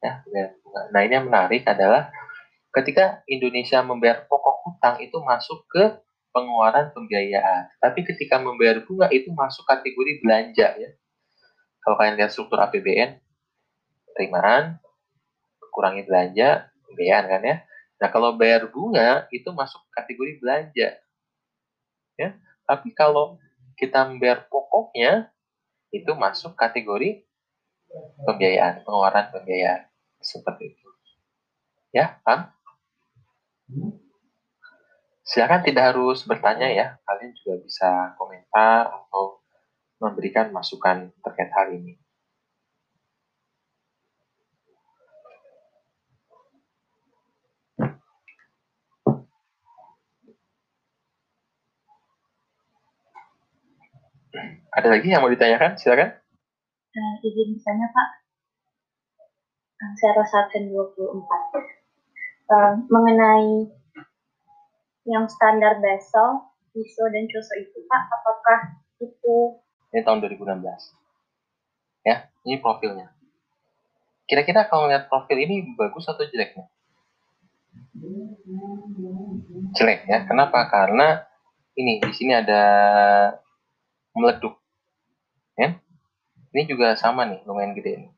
Ya, 0.00 0.12
bunga. 0.24 0.80
Nah 0.92 1.00
ini 1.04 1.12
yang 1.16 1.26
menarik 1.28 1.64
adalah 1.64 2.12
ketika 2.76 3.24
Indonesia 3.26 3.80
membayar 3.80 4.24
pokok 4.28 4.56
hutang 4.64 4.96
itu 5.00 5.16
masuk 5.24 5.64
ke 5.66 5.98
pengeluaran 6.30 6.94
pembiayaan. 6.94 7.72
Tapi 7.82 8.06
ketika 8.06 8.38
membayar 8.38 8.78
bunga 8.84 9.10
itu 9.10 9.32
masuk 9.34 9.66
kategori 9.66 10.22
belanja 10.22 10.68
ya. 10.78 10.90
Kalau 11.80 11.96
kalian 11.96 12.20
lihat 12.20 12.30
struktur 12.30 12.60
APBN, 12.60 13.18
penerimaan, 14.12 14.76
kurangi 15.72 16.04
belanja, 16.04 16.68
pembiayaan 16.84 17.24
kan 17.24 17.40
ya. 17.40 17.56
Nah, 18.00 18.08
kalau 18.12 18.36
bayar 18.36 18.68
bunga 18.68 19.28
itu 19.32 19.48
masuk 19.52 19.80
kategori 19.96 20.40
belanja. 20.40 20.88
Ya. 22.20 22.28
Tapi 22.68 22.92
kalau 22.92 23.40
kita 23.80 24.04
membayar 24.04 24.44
pokoknya 24.44 25.32
itu 25.88 26.12
masuk 26.12 26.52
kategori 26.52 27.24
pembiayaan, 28.28 28.84
pengeluaran 28.84 29.32
pembiayaan. 29.32 29.88
Seperti 30.20 30.76
itu. 30.76 30.88
Ya, 31.96 32.20
Kang? 32.22 32.52
Silakan 35.24 35.64
tidak 35.64 35.94
harus 35.94 36.22
bertanya 36.28 36.68
ya. 36.68 36.86
Kalian 37.08 37.32
juga 37.40 37.54
bisa 37.64 37.90
komentar 38.20 38.92
atau 38.92 39.40
memberikan 39.96 40.52
masukan 40.52 41.08
terkait 41.24 41.50
hal 41.56 41.72
ini. 41.72 41.96
Ada 54.70 54.88
lagi 54.88 55.10
yang 55.10 55.22
mau 55.22 55.32
ditanyakan? 55.32 55.74
Silakan. 55.78 56.10
Uh, 56.90 57.14
izin 57.26 57.54
misalnya 57.54 57.90
Pak. 57.90 58.08
Saya 59.96 60.12
Rosalken 60.18 60.70
24. 60.70 60.90
Uh, 62.50 62.72
mengenai 62.90 63.70
yang 65.06 65.24
standar 65.30 65.78
Basel, 65.78 66.50
ISO 66.76 67.04
dan 67.10 67.24
COSO 67.30 67.54
itu 67.62 67.78
Pak, 67.86 68.02
apakah 68.10 68.60
itu 69.00 69.58
ini 69.90 70.06
tahun 70.06 70.22
2016. 70.22 72.06
Ya, 72.06 72.30
ini 72.46 72.62
profilnya. 72.62 73.10
Kira-kira 74.30 74.70
kalau 74.70 74.86
lihat 74.86 75.10
profil 75.10 75.42
ini 75.42 75.74
bagus 75.74 76.06
atau 76.06 76.22
jeleknya? 76.22 76.70
Jelek 79.74 80.06
ya. 80.06 80.22
Kenapa? 80.30 80.70
Karena 80.70 81.26
ini 81.74 81.98
di 81.98 82.12
sini 82.14 82.38
ada 82.38 82.62
meleduk 84.16 84.58
ya? 85.58 85.78
Ini 86.50 86.62
juga 86.66 86.98
sama 86.98 87.26
nih 87.26 87.42
lumayan 87.46 87.74
gede 87.78 87.90
ini 87.94 88.08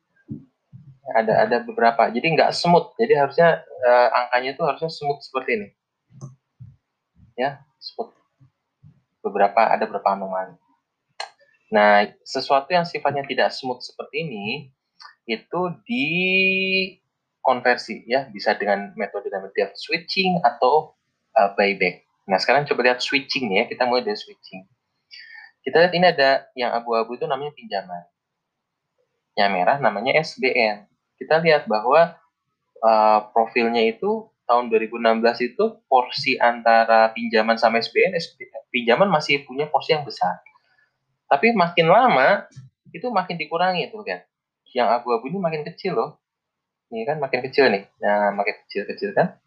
ada 1.11 1.43
ada 1.43 1.57
beberapa. 1.59 2.07
Jadi 2.07 2.39
nggak 2.39 2.55
smooth. 2.55 2.95
Jadi 2.95 3.13
harusnya 3.19 3.59
uh, 3.83 4.09
angkanya 4.23 4.55
itu 4.55 4.63
harusnya 4.63 4.87
smooth 4.87 5.19
seperti 5.19 5.49
ini. 5.59 5.67
Ya 7.35 7.59
smooth. 7.83 8.15
Beberapa 9.19 9.67
ada 9.67 9.83
beberapa 9.83 10.15
anomali. 10.15 10.55
Nah 11.75 12.07
sesuatu 12.23 12.71
yang 12.71 12.87
sifatnya 12.87 13.27
tidak 13.27 13.51
smooth 13.51 13.83
seperti 13.83 14.23
ini 14.23 14.45
itu 15.27 15.61
di 15.83 16.07
konversi 17.43 18.07
ya. 18.07 18.31
Bisa 18.31 18.55
dengan 18.55 18.95
metode 18.95 19.27
namanya 19.27 19.75
switching 19.75 20.39
atau 20.39 20.95
uh, 21.35 21.51
buyback. 21.59 22.07
Nah 22.31 22.39
sekarang 22.39 22.63
coba 22.63 22.87
lihat 22.87 23.03
switching 23.03 23.51
ya. 23.51 23.67
Kita 23.67 23.83
mulai 23.83 24.07
dari 24.07 24.15
switching 24.15 24.63
kita 25.63 25.75
lihat 25.79 25.93
ini 25.95 26.05
ada 26.11 26.29
yang 26.53 26.71
abu-abu 26.75 27.15
itu 27.15 27.25
namanya 27.25 27.55
pinjaman 27.55 28.03
yang 29.33 29.49
merah 29.49 29.79
namanya 29.79 30.19
SBN 30.21 30.85
kita 31.17 31.39
lihat 31.39 31.65
bahwa 31.65 32.19
uh, 32.83 33.19
profilnya 33.31 33.81
itu 33.87 34.27
tahun 34.43 34.67
2016 34.69 35.49
itu 35.55 35.65
porsi 35.87 36.35
antara 36.35 37.09
pinjaman 37.15 37.55
sama 37.55 37.79
SBN, 37.79 38.19
pinjaman 38.69 39.07
masih 39.07 39.47
punya 39.47 39.71
porsi 39.71 39.95
yang 39.95 40.03
besar. 40.03 40.43
Tapi 41.31 41.55
makin 41.55 41.87
lama 41.89 42.45
itu 42.91 43.07
makin 43.09 43.39
dikurangi 43.39 43.89
tuh 43.89 44.03
kan. 44.03 44.21
Yang 44.75 44.89
abu-abu 45.01 45.31
ini 45.31 45.39
makin 45.39 45.61
kecil 45.63 45.95
loh. 45.95 46.19
Ini 46.91 47.07
kan 47.09 47.17
makin 47.17 47.39
kecil 47.49 47.73
nih. 47.73 47.89
Nah, 48.03 48.35
makin 48.37 48.53
kecil-kecil 48.67 49.17
kan. 49.17 49.37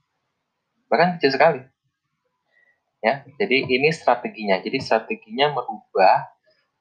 Bahkan 0.90 1.18
kecil 1.18 1.30
sekali. 1.30 1.60
Ya, 3.06 3.22
jadi 3.38 3.70
ini 3.70 3.94
strateginya. 3.94 4.58
Jadi 4.58 4.82
strateginya 4.82 5.54
merubah 5.54 6.26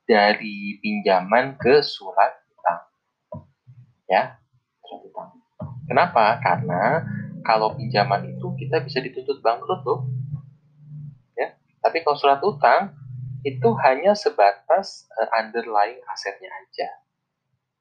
dari 0.09 0.81
pinjaman 0.81 1.53
ke 1.61 1.85
surat 1.85 2.33
utang. 2.49 2.81
Ya, 4.09 4.41
Kenapa? 5.85 6.41
Karena 6.41 7.05
kalau 7.45 7.77
pinjaman 7.77 8.25
itu 8.25 8.57
kita 8.57 8.81
bisa 8.81 8.97
dituntut 9.01 9.39
bangkrut 9.45 9.85
tuh. 9.85 10.09
Ya. 11.37 11.53
Tapi 11.81 12.01
kalau 12.01 12.17
surat 12.17 12.41
utang 12.41 12.97
itu 13.45 13.69
hanya 13.85 14.17
sebatas 14.17 15.05
uh, 15.13 15.29
underlying 15.37 16.01
asetnya 16.09 16.49
aja. 16.49 16.89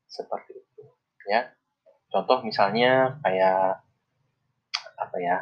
Seperti 0.04 0.61
itu, 0.61 0.85
ya. 1.26 1.48
Contoh 2.12 2.44
misalnya 2.44 3.18
kayak 3.24 3.83
apa 5.00 5.16
ya? 5.18 5.37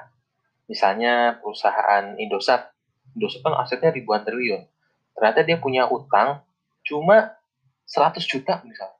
Misalnya 0.70 1.42
perusahaan 1.42 2.16
Indosat. 2.16 2.71
Indosat 3.14 3.40
kan 3.44 3.54
asetnya 3.60 3.92
ribuan 3.92 4.24
triliun. 4.24 4.64
Ternyata 5.12 5.40
dia 5.44 5.56
punya 5.60 5.88
utang 5.88 6.40
cuma 6.86 7.36
100 7.84 8.24
juta 8.24 8.64
misalnya. 8.64 8.98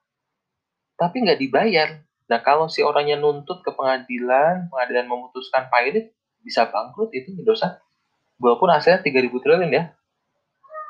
Tapi 0.97 1.17
nggak 1.25 1.41
dibayar 1.41 1.89
Nah, 2.33 2.41
kalau 2.41 2.65
si 2.65 2.81
orangnya 2.81 3.21
nuntut 3.21 3.61
ke 3.61 3.77
pengadilan, 3.77 4.73
pengadilan 4.73 5.05
memutuskan 5.05 5.69
pilot, 5.69 6.17
bisa 6.41 6.65
bangkrut 6.65 7.13
itu 7.13 7.37
dosa. 7.45 7.77
Walaupun 8.41 8.73
hasilnya 8.73 9.05
3000 9.05 9.37
triliun 9.37 9.69
ya. 9.69 9.93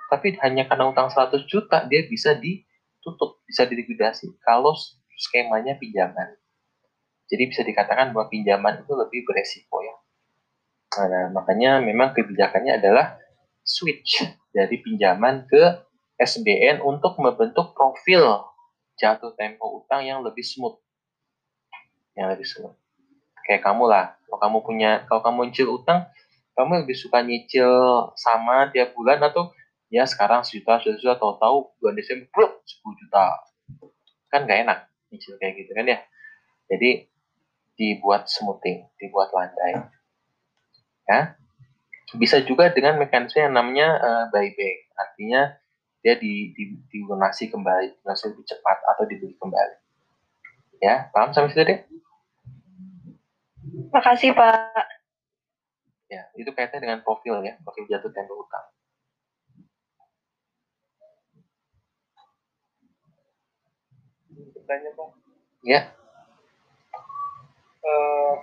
Tapi 0.06 0.38
hanya 0.38 0.70
karena 0.70 0.86
utang 0.86 1.10
100 1.10 1.42
juta, 1.50 1.82
dia 1.90 2.06
bisa 2.06 2.38
ditutup, 2.38 3.42
bisa 3.42 3.66
dilikuidasi. 3.66 4.38
Kalau 4.38 4.78
skemanya 5.18 5.74
pinjaman. 5.82 6.38
Jadi 7.26 7.42
bisa 7.50 7.66
dikatakan 7.66 8.14
bahwa 8.14 8.30
pinjaman 8.30 8.86
itu 8.86 8.94
lebih 8.94 9.26
beresiko 9.26 9.82
ya. 9.82 9.98
Nah, 10.92 11.32
makanya 11.32 11.80
memang 11.80 12.12
kebijakannya 12.12 12.76
adalah 12.76 13.16
switch 13.64 14.20
dari 14.52 14.76
pinjaman 14.84 15.48
ke 15.48 15.62
SBN 16.20 16.84
untuk 16.84 17.16
membentuk 17.16 17.72
profil 17.72 18.44
jatuh 19.00 19.32
tempo 19.34 19.80
utang 19.80 20.04
yang 20.04 20.20
lebih 20.20 20.44
smooth. 20.44 20.76
Yang 22.12 22.28
lebih 22.36 22.46
suka 22.46 22.70
kayak 23.42 23.62
kamu 23.64 23.84
lah. 23.90 24.14
Kalau 24.28 24.38
kamu 24.38 24.58
punya 24.62 24.90
kalau 25.08 25.20
kamu 25.24 25.50
nyicil 25.50 25.68
utang 25.72 26.06
kamu 26.52 26.84
lebih 26.84 26.96
suka 26.96 27.24
nyicil 27.24 27.68
sama 28.14 28.68
tiap 28.70 28.92
bulan 28.92 29.18
atau 29.24 29.50
ya 29.88 30.04
sekarang 30.04 30.44
sejuta 30.44 30.80
sejuta 30.84 31.16
tahu-tahu 31.16 31.72
bulan 31.80 31.94
Desember 31.96 32.28
bro, 32.30 32.48
10 32.64 33.00
juta. 33.00 33.24
Kan 34.28 34.44
gak 34.44 34.68
enak 34.68 34.78
nyicil 35.08 35.36
kayak 35.40 35.64
gitu 35.64 35.72
kan 35.72 35.84
ya. 35.88 35.98
Jadi 36.68 37.08
dibuat 37.76 38.28
smoothing 38.28 38.84
dibuat 39.00 39.32
landai 39.32 39.80
ya 41.12 41.20
bisa 42.16 42.40
juga 42.44 42.72
dengan 42.72 42.96
mekanisme 42.96 43.40
yang 43.40 43.52
namanya 43.52 44.00
uh, 44.00 44.24
buyback 44.32 44.88
artinya 44.96 45.56
dia 46.00 46.16
di, 46.16 46.56
di, 46.56 46.80
dilunasi 46.88 47.52
kembali 47.52 48.00
dilunasi 48.00 48.32
lebih 48.32 48.44
cepat 48.48 48.78
atau 48.96 49.04
dibeli 49.04 49.36
kembali 49.36 49.76
ya 50.80 51.12
paham 51.12 51.36
sampai 51.36 51.52
situ 51.52 51.64
deh 51.68 51.80
Makasih, 53.92 54.36
Pak. 54.36 54.84
Ya, 56.12 56.28
itu 56.36 56.50
kaitannya 56.52 56.84
dengan 56.84 57.00
profil 57.00 57.40
ya, 57.40 57.56
profil 57.64 57.88
jatuh 57.88 58.12
tempo 58.12 58.44
utang. 58.44 58.66
Tanya, 64.68 64.90
Pak. 64.92 65.08
Ya. 65.64 65.80
Uh, 67.82 68.34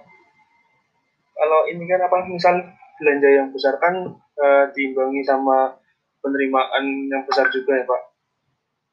kalau 1.39 1.59
ini 1.71 1.87
kan 1.87 2.03
apa, 2.03 2.27
misal 2.27 2.55
belanja 2.99 3.29
yang 3.31 3.47
besar 3.55 3.79
kan 3.79 3.95
uh, 4.19 4.63
diimbangi 4.75 5.23
sama 5.23 5.79
penerimaan 6.19 7.07
yang 7.07 7.23
besar 7.23 7.47
juga 7.47 7.79
ya, 7.79 7.87
Pak. 7.87 8.01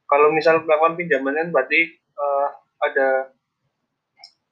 Kalau 0.07 0.31
misal 0.31 0.63
melakukan 0.63 0.95
pinjaman 0.95 1.35
kan 1.35 1.49
berarti 1.51 1.99
uh, 2.15 2.49
ada 2.87 3.35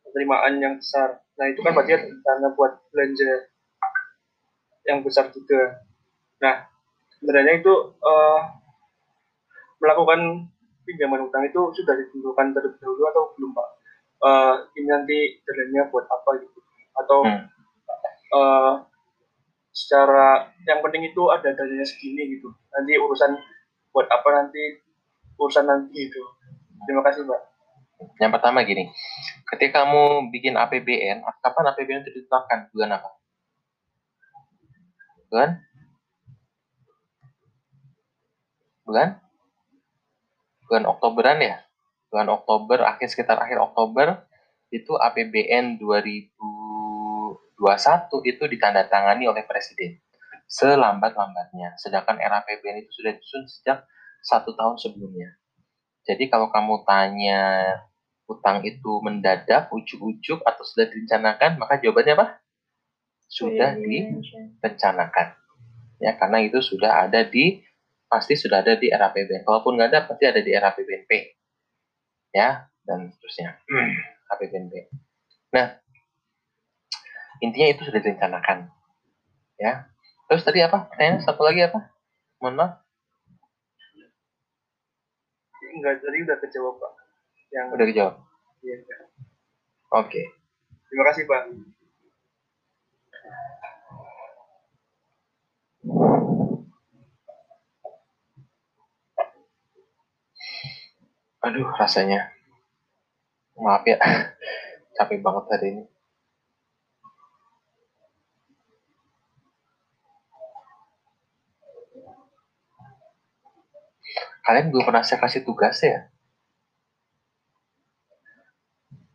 penerimaan 0.03 0.59
yang 0.59 0.75
besar. 0.83 1.23
Nah 1.39 1.47
itu 1.51 1.63
kan 1.63 1.75
berarti 1.75 1.95
rencana 1.95 2.55
buat 2.59 2.83
belanja 2.91 3.31
yang 4.87 5.03
besar 5.07 5.31
juga. 5.31 5.83
Nah 6.43 6.67
sebenarnya 7.19 7.63
itu 7.63 7.75
uh, 8.03 8.41
melakukan 9.79 10.51
pinjaman 10.85 11.27
utang 11.27 11.47
itu 11.47 11.61
sudah 11.75 11.95
ditentukan 11.97 12.53
terlebih 12.55 12.79
dahulu 12.79 13.03
atau 13.11 13.23
belum 13.35 13.51
pak? 13.55 13.69
Uh, 14.25 14.55
ini 14.79 14.89
nanti 14.89 15.19
deadline 15.43 15.91
buat 15.91 16.07
apa 16.07 16.31
gitu? 16.43 16.59
Atau 16.95 17.27
hmm. 17.27 17.54
Uh, 18.35 18.83
secara 19.70 20.51
yang 20.66 20.83
penting 20.83 21.11
itu 21.11 21.23
ada 21.31 21.55
dananya 21.55 21.87
segini 21.87 22.38
gitu. 22.38 22.51
Nanti 22.75 22.99
urusan 22.99 23.38
buat 23.94 24.11
apa 24.11 24.29
nanti 24.35 24.62
urusan 25.38 25.66
nanti 25.66 26.11
itu. 26.11 26.23
Terima 26.85 27.03
kasih 27.07 27.27
mbak. 27.27 27.40
Yang 28.18 28.33
pertama 28.37 28.66
gini, 28.66 28.90
ketika 29.55 29.87
kamu 29.87 30.29
bikin 30.35 30.59
APBN, 30.59 31.25
kapan 31.40 31.64
APBN 31.73 32.03
itu 32.05 32.20
ditetapkan? 32.20 32.68
Bulan 32.75 33.01
apa? 33.01 33.09
Bulan? 35.31 35.51
Bulan? 38.85 39.09
Bulan 40.68 40.85
Oktoberan 40.90 41.38
ya? 41.40 41.57
Bulan 42.12 42.29
Oktober, 42.31 42.85
akhir 42.85 43.09
sekitar 43.09 43.40
akhir 43.40 43.62
Oktober, 43.62 44.27
itu 44.75 44.92
APBN 44.94 45.81
2021 47.59 48.31
itu 48.31 48.45
ditandatangani 48.51 49.25
oleh 49.31 49.46
Presiden 49.46 49.98
selambat-lambatnya. 50.48 51.75
Sedangkan 51.81 52.21
RAPBN 52.21 52.85
itu 52.85 52.90
sudah 53.00 53.13
disusun 53.17 53.44
sejak 53.48 53.79
satu 54.25 54.52
tahun 54.57 54.77
sebelumnya. 54.81 55.37
Jadi 56.05 56.29
kalau 56.29 56.52
kamu 56.52 56.85
tanya 56.85 57.65
utang 58.29 58.65
itu 58.65 59.00
mendadak, 59.05 59.69
ujuk-ujuk 59.73 60.40
atau 60.44 60.65
sudah 60.65 60.88
direncanakan, 60.88 61.61
maka 61.61 61.81
jawabannya 61.81 62.15
apa? 62.17 62.27
Sudah 63.29 63.77
direncanakan. 63.77 65.29
Ya, 66.00 66.13
karena 66.21 66.44
itu 66.44 66.61
sudah 66.61 67.09
ada 67.09 67.25
di 67.25 67.65
pasti 68.09 68.37
sudah 68.37 68.61
ada 68.61 68.77
di 68.77 68.92
RAPBN. 68.92 69.48
Kalaupun 69.48 69.81
nggak 69.81 69.88
ada, 69.92 70.00
pasti 70.05 70.25
ada 70.29 70.40
di 70.44 70.52
RAPBNP. 70.52 71.11
Ya, 72.37 72.69
dan 72.85 73.13
seterusnya. 73.17 73.61
Hmm, 73.65 73.90
RAPBNP. 74.29 74.73
Nah, 75.57 75.84
intinya 77.45 77.69
itu 77.69 77.85
sudah 77.85 78.01
direncanakan. 78.01 78.73
Ya. 79.61 79.92
Terus 80.33 80.42
tadi 80.42 80.65
apa? 80.65 80.88
Pertanyaan 80.88 81.21
satu 81.21 81.45
lagi 81.45 81.69
apa? 81.69 81.92
Mohon 82.40 82.57
maaf 82.57 82.85
enggak 85.75 85.99
tadi 86.01 86.19
udah 86.23 86.38
kejawab 86.38 86.75
pak 86.79 86.92
yang 87.51 87.67
udah 87.75 87.87
kejawab 87.90 88.15
iya 88.63 88.77
oke 88.79 90.07
okay. 90.07 90.25
terima 90.87 91.05
kasih 91.11 91.23
pak 91.27 91.42
aduh 101.45 101.69
rasanya 101.77 102.33
maaf 103.59 103.83
ya 103.85 103.99
capek 104.97 105.21
banget 105.21 105.45
hari 105.51 105.67
ini 105.75 105.83
Kalian 114.45 114.69
belum 114.69 114.85
pernah 114.85 115.01
saya 115.01 115.19
kasih 115.25 115.42
tugas 115.42 115.81
ya? 115.81 116.09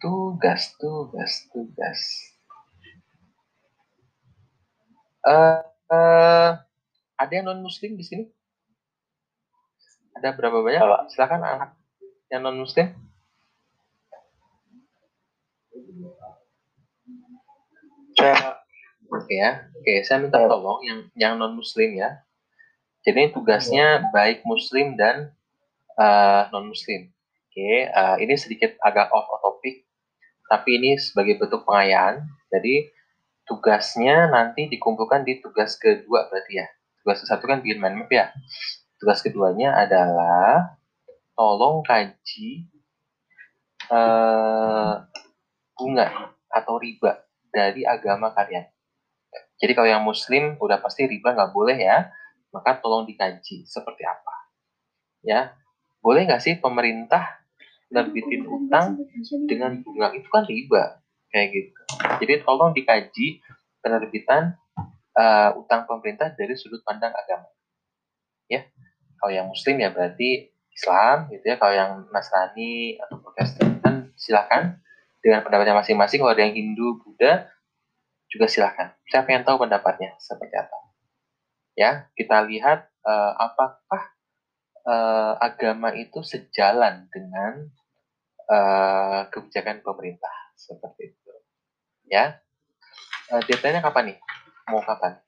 Tugas, 0.02 0.74
tugas, 0.80 1.46
tugas. 1.54 2.00
Uh, 5.22 5.62
uh, 5.92 6.58
ada 7.20 7.32
yang 7.32 7.46
non 7.46 7.62
muslim 7.62 8.00
di 8.00 8.06
sini? 8.08 8.26
Ada 10.18 10.34
berapa 10.34 10.66
banyak? 10.66 10.82
Pak? 10.82 11.02
Silakan 11.14 11.42
anak 11.46 11.72
yang 12.34 12.42
non 12.42 12.58
muslim. 12.58 12.90
Saya 18.18 18.60
Oke 19.10 19.34
ya, 19.34 19.66
oke 19.74 19.94
saya 20.06 20.22
minta 20.22 20.38
tolong 20.38 20.86
yang 20.86 21.00
yang 21.18 21.34
non 21.42 21.58
muslim 21.58 21.98
ya. 21.98 22.22
Jadi 23.04 23.32
tugasnya 23.32 24.12
baik 24.12 24.44
muslim 24.44 25.00
dan 25.00 25.32
uh, 25.96 26.04
eh, 26.04 26.42
non 26.52 26.68
muslim. 26.68 27.08
Oke, 27.50 27.90
uh, 27.90 28.16
ini 28.20 28.36
sedikit 28.36 28.76
agak 28.84 29.10
off 29.10 29.28
topic, 29.40 29.88
tapi 30.52 30.78
ini 30.78 31.00
sebagai 31.00 31.40
bentuk 31.40 31.64
pengayaan. 31.66 32.28
Jadi 32.52 32.92
tugasnya 33.48 34.30
nanti 34.30 34.70
dikumpulkan 34.70 35.26
di 35.26 35.42
tugas 35.42 35.80
kedua 35.80 36.30
berarti 36.30 36.62
ya. 36.62 36.68
Tugas 37.02 37.24
satu 37.26 37.50
kan 37.50 37.64
bikin 37.64 37.82
mind 37.82 38.06
map 38.06 38.12
ya. 38.12 38.30
Tugas 39.00 39.24
keduanya 39.24 39.74
adalah 39.74 40.78
tolong 41.34 41.82
kaji 41.88 42.68
uh, 43.90 45.08
bunga 45.74 46.36
atau 46.52 46.76
riba 46.78 47.24
dari 47.50 47.88
agama 47.88 48.36
kalian. 48.36 48.68
Jadi 49.60 49.72
kalau 49.76 49.90
yang 49.90 50.04
muslim 50.04 50.60
udah 50.60 50.80
pasti 50.84 51.08
riba 51.08 51.36
nggak 51.36 51.52
boleh 51.52 51.80
ya, 51.80 52.12
maka 52.50 52.78
tolong 52.82 53.06
dikaji 53.06 53.66
seperti 53.66 54.04
apa. 54.06 54.36
Ya, 55.26 55.54
boleh 56.00 56.26
nggak 56.26 56.42
sih 56.42 56.56
pemerintah 56.58 57.44
nerbitin 57.90 58.46
utang 58.46 59.02
dengan 59.50 59.82
bunga 59.82 60.14
itu 60.14 60.30
kan 60.30 60.46
riba 60.46 61.02
kayak 61.34 61.48
gitu. 61.54 61.82
Jadi 62.22 62.34
tolong 62.46 62.72
dikaji 62.72 63.42
penerbitan 63.82 64.56
uh, 65.18 65.58
utang 65.58 65.90
pemerintah 65.90 66.32
dari 66.34 66.54
sudut 66.54 66.82
pandang 66.86 67.12
agama. 67.12 67.50
Ya, 68.50 68.66
kalau 69.22 69.32
yang 69.34 69.48
muslim 69.50 69.78
ya 69.78 69.94
berarti 69.94 70.50
Islam 70.74 71.28
gitu 71.34 71.44
ya. 71.44 71.56
Kalau 71.60 71.74
yang 71.76 71.92
Nasrani 72.10 72.98
atau 72.98 73.20
Protestan 73.20 74.16
silakan 74.16 74.80
dengan 75.20 75.44
pendapatnya 75.44 75.76
masing-masing. 75.76 76.24
Kalau 76.24 76.32
ada 76.32 76.44
yang 76.48 76.56
Hindu, 76.56 77.04
Buddha 77.04 77.52
juga 78.32 78.46
silahkan. 78.48 78.96
Saya 79.12 79.28
pengen 79.28 79.44
tahu 79.44 79.68
pendapatnya 79.68 80.16
seperti 80.22 80.56
apa. 80.56 80.89
Ya, 81.80 82.12
kita 82.12 82.44
lihat 82.44 82.92
uh, 83.08 83.34
apakah 83.40 84.04
uh, 84.84 85.40
agama 85.40 85.96
itu 85.96 86.20
sejalan 86.28 87.08
dengan 87.08 87.72
uh, 88.52 89.24
kebijakan 89.32 89.80
pemerintah 89.80 90.36
seperti 90.60 91.16
itu. 91.16 91.32
Ya, 92.12 92.44
uh, 93.32 93.40
deadline 93.48 93.80
kapan 93.80 94.12
nih? 94.12 94.18
Mau 94.68 94.84
kapan? 94.84 95.24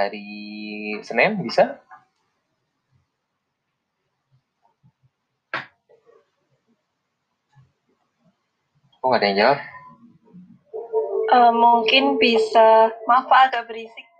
Hari 0.00 0.24
Senin 1.04 1.36
bisa? 1.44 1.84
Oh, 9.04 9.12
ada 9.12 9.28
yang 9.28 9.36
jawab? 9.36 9.60
Uh, 11.28 11.52
mungkin 11.52 12.16
bisa, 12.16 12.88
maaf 13.04 13.28
agak 13.28 13.68
berisik. 13.68 14.11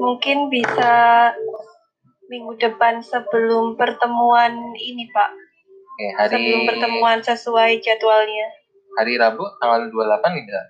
Mungkin 0.00 0.48
bisa 0.48 0.92
minggu 2.30 2.54
depan 2.56 3.02
sebelum 3.02 3.74
pertemuan 3.74 4.54
ini 4.78 5.10
Pak. 5.10 5.30
Oke, 5.32 6.06
hari... 6.16 6.34
Sebelum 6.38 6.60
pertemuan 6.68 7.18
sesuai 7.20 7.82
jadwalnya. 7.82 8.48
Hari 8.98 9.18
Rabu 9.18 9.44
tanggal 9.58 9.90
28 9.90 10.40
tidak? 10.44 10.66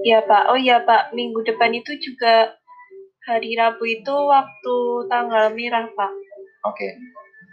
Iya 0.00 0.24
Pak, 0.24 0.42
oh 0.48 0.56
iya 0.56 0.80
Pak, 0.80 1.12
minggu 1.12 1.44
depan 1.44 1.76
itu 1.76 1.92
juga 2.00 2.56
hari 3.28 3.52
Rabu 3.56 3.84
itu 3.84 4.12
waktu 4.12 4.76
tanggal 5.12 5.52
merah 5.52 5.84
Pak. 5.92 6.12
Oke, 6.68 6.96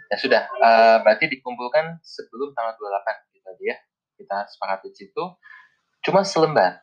ya 0.08 0.16
sudah, 0.16 0.42
uh, 0.60 0.96
berarti 1.04 1.28
dikumpulkan 1.28 2.00
sebelum 2.00 2.56
tanggal 2.56 2.76
28 2.76 3.36
gitu 3.36 3.46
aja 3.48 3.64
ya 3.64 3.76
kita 4.18 4.38
sepakat 4.50 4.78
di 4.82 4.90
situ 4.98 5.24
cuma 6.02 6.26
selembar 6.26 6.82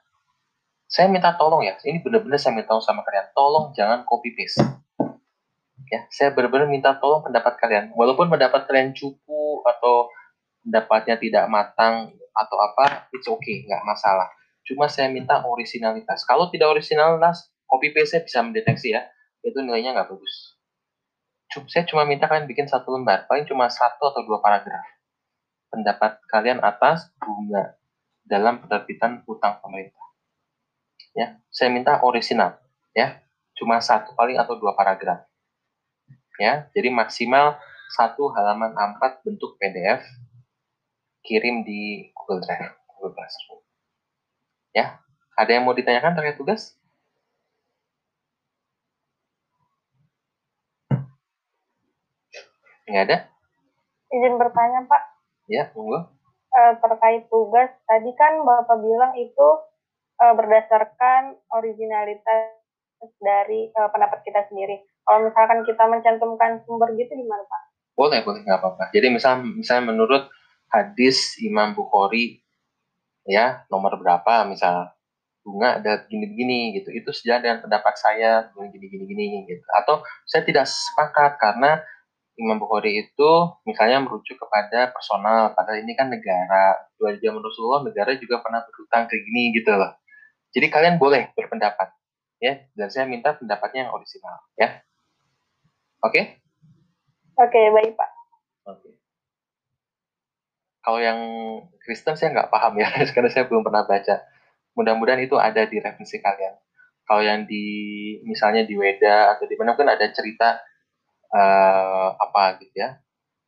saya 0.85 1.09
minta 1.09 1.33
tolong 1.33 1.65
ya 1.65 1.73
ini 1.81 1.97
benar-benar 1.99 2.37
saya 2.37 2.53
minta 2.53 2.69
tolong 2.69 2.85
sama 2.85 3.01
kalian. 3.01 3.25
Tolong 3.33 3.73
jangan 3.73 4.05
copy 4.05 4.37
paste. 4.37 4.61
Ya 5.89 6.05
saya 6.13 6.33
benar-benar 6.33 6.69
minta 6.69 6.93
tolong 6.97 7.25
pendapat 7.25 7.57
kalian. 7.57 7.93
Walaupun 7.97 8.29
pendapat 8.29 8.69
kalian 8.69 8.93
cupu 8.93 9.65
atau 9.65 10.09
pendapatnya 10.65 11.17
tidak 11.17 11.45
matang 11.49 12.13
atau 12.33 12.57
apa 12.61 13.09
it's 13.13 13.25
okay 13.25 13.65
nggak 13.65 13.81
masalah. 13.85 14.29
Cuma 14.65 14.89
saya 14.89 15.09
minta 15.09 15.41
originalitas. 15.45 16.25
Kalau 16.25 16.49
tidak 16.49 16.73
originalitas 16.73 17.49
copy 17.65 17.93
paste 17.93 18.21
bisa 18.25 18.41
mendeteksi 18.45 18.93
ya. 18.93 19.05
Itu 19.45 19.61
nilainya 19.61 19.93
nggak 19.93 20.09
bagus. 20.09 20.57
Saya 21.69 21.85
cuma 21.85 22.03
minta 22.03 22.25
kalian 22.25 22.49
bikin 22.49 22.65
satu 22.65 22.93
lembar. 22.93 23.29
Paling 23.29 23.45
cuma 23.45 23.69
satu 23.69 24.09
atau 24.09 24.21
dua 24.25 24.41
paragraf. 24.41 24.85
Pendapat 25.69 26.17
kalian 26.29 26.59
atas 26.61 27.09
bunga 27.21 27.77
dalam 28.25 28.65
penerbitan 28.65 29.21
utang 29.29 29.61
pemerintah. 29.61 30.04
Ya, 31.15 31.39
saya 31.47 31.71
minta 31.71 32.03
original, 32.03 32.59
ya, 32.91 33.23
cuma 33.55 33.79
satu 33.79 34.11
paling 34.19 34.35
atau 34.35 34.59
dua 34.59 34.75
paragraf. 34.75 35.23
Ya, 36.35 36.67
jadi 36.75 36.91
maksimal 36.91 37.55
satu 37.95 38.27
halaman 38.35 38.75
A4 38.75 39.23
bentuk 39.23 39.55
PDF 39.55 40.03
kirim 41.23 41.63
di 41.63 42.11
Google 42.11 42.43
Drive, 42.43 42.75
Google 42.91 43.15
Classroom. 43.15 43.63
Ya, 44.75 44.99
ada 45.39 45.51
yang 45.55 45.63
mau 45.63 45.71
ditanyakan 45.71 46.19
terkait 46.19 46.35
tugas? 46.35 46.75
Nggak 52.85 53.03
ada? 53.07 53.17
Izin 54.11 54.35
bertanya, 54.35 54.83
Pak. 54.83 55.03
Ya, 55.47 55.71
monggo. 55.71 56.11
Uh, 56.55 56.73
terkait 56.79 57.23
tugas, 57.31 57.71
tadi 57.87 58.11
kan 58.19 58.43
Bapak 58.43 58.83
bilang 58.83 59.15
itu 59.15 59.47
uh, 60.21 60.33
berdasarkan 60.35 61.35
originalitas 61.51 62.61
dari 63.19 63.71
uh, 63.75 63.89
pendapat 63.91 64.23
kita 64.23 64.47
sendiri. 64.47 64.83
Kalau 65.05 65.29
misalkan 65.29 65.61
kita 65.67 65.83
mencantumkan 65.85 66.51
sumber 66.65 66.89
gitu 66.97 67.13
gimana 67.13 67.43
Pak? 67.45 67.61
Boleh, 67.95 68.19
boleh, 68.25 68.41
nggak 68.43 68.59
apa-apa. 68.59 68.83
Jadi 68.91 69.07
misal, 69.07 69.39
misalnya 69.45 69.93
menurut 69.93 70.27
hadis 70.73 71.39
Imam 71.39 71.71
Bukhari, 71.77 72.43
ya 73.23 73.63
nomor 73.71 73.95
berapa 74.01 74.43
misal 74.49 74.91
bunga 75.45 75.77
ada 75.77 76.03
gini-gini 76.09 76.73
gitu, 76.75 76.89
itu 76.89 77.09
sejalan 77.13 77.41
dengan 77.45 77.59
pendapat 77.61 77.93
saya 77.95 78.49
gini-gini-gini 78.51 79.45
gitu. 79.45 79.63
Atau 79.77 80.01
saya 80.25 80.41
tidak 80.41 80.65
sepakat 80.65 81.37
karena 81.37 81.85
Imam 82.35 82.59
Bukhari 82.59 82.99
itu 82.99 83.31
misalnya 83.63 84.03
merujuk 84.03 84.35
kepada 84.35 84.91
personal, 84.91 85.55
padahal 85.55 85.79
ini 85.79 85.95
kan 85.95 86.11
negara. 86.11 86.75
Dua 86.99 87.15
zaman 87.15 87.39
Rasulullah 87.39 87.85
negara 87.87 88.11
juga 88.19 88.43
pernah 88.43 88.59
berhutang 88.67 89.07
kayak 89.07 89.23
gini 89.23 89.55
gitu 89.55 89.71
loh. 89.71 89.95
Jadi 90.55 90.71
kalian 90.71 90.95
boleh 90.95 91.35
berpendapat 91.35 91.91
ya, 92.39 92.63
dan 92.71 92.87
saya 92.87 93.03
minta 93.05 93.35
pendapatnya 93.35 93.87
yang 93.87 93.91
original 93.91 94.39
ya. 94.55 94.79
Oke? 95.99 96.11
Okay? 96.15 96.23
Oke, 97.35 97.51
okay, 97.51 97.65
baik 97.75 97.91
Pak. 97.99 98.09
Oke. 98.71 98.79
Okay. 98.79 98.93
Kalau 100.79 100.99
yang 101.03 101.19
Kristen 101.83 102.15
saya 102.15 102.31
nggak 102.31 102.47
paham 102.47 102.79
ya, 102.79 102.87
karena 103.13 103.27
saya 103.27 103.43
belum 103.51 103.67
pernah 103.67 103.83
baca. 103.83 104.23
Mudah-mudahan 104.79 105.27
itu 105.27 105.35
ada 105.35 105.67
di 105.67 105.83
referensi 105.83 106.23
kalian. 106.23 106.55
Kalau 107.03 107.21
yang 107.21 107.43
di 107.43 107.65
misalnya 108.23 108.63
di 108.63 108.79
Weda 108.79 109.35
atau 109.35 109.45
di 109.45 109.55
mana 109.59 109.75
kan 109.75 109.91
ada 109.91 110.07
cerita 110.09 110.57
uh, 111.35 112.09
apa 112.17 112.57
gitu 112.63 112.81
ya 112.81 112.97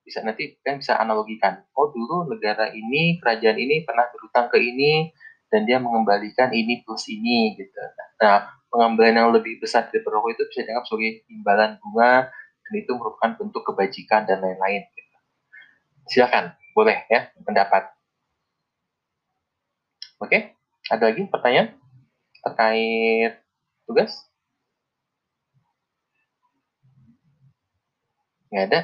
bisa 0.07 0.23
nanti 0.23 0.55
kan 0.63 0.79
bisa 0.79 0.95
analogikan 0.95 1.67
oh 1.75 1.91
dulu 1.91 2.31
negara 2.31 2.71
ini 2.71 3.19
kerajaan 3.19 3.59
ini 3.59 3.83
pernah 3.83 4.07
berhutang 4.07 4.47
ke 4.47 4.55
ini 4.55 5.11
dan 5.51 5.63
dia 5.63 5.77
mengembalikan 5.79 6.51
ini 6.51 6.83
plus 6.83 7.07
ini 7.11 7.55
gitu 7.57 7.79
nah 8.19 8.51
pengembalian 8.67 9.23
yang 9.23 9.29
lebih 9.31 9.61
besar 9.63 9.87
dari 9.87 10.03
rokok 10.03 10.31
itu 10.35 10.43
bisa 10.51 10.59
dianggap 10.67 10.85
sebagai 10.85 11.11
imbalan 11.31 11.71
bunga 11.79 12.27
dan 12.67 12.73
itu 12.75 12.91
merupakan 12.95 13.31
bentuk 13.39 13.63
kebajikan 13.63 14.27
dan 14.27 14.43
lain-lain 14.43 14.83
gitu. 14.91 15.17
silakan 16.11 16.51
boleh 16.75 17.07
ya 17.07 17.31
pendapat 17.41 17.89
oke 20.19 20.37
ada 20.87 21.03
lagi 21.07 21.21
pertanyaan 21.27 21.67
terkait 22.43 23.39
tugas 23.87 24.27
Nggak 28.47 28.65
ada? 28.71 28.81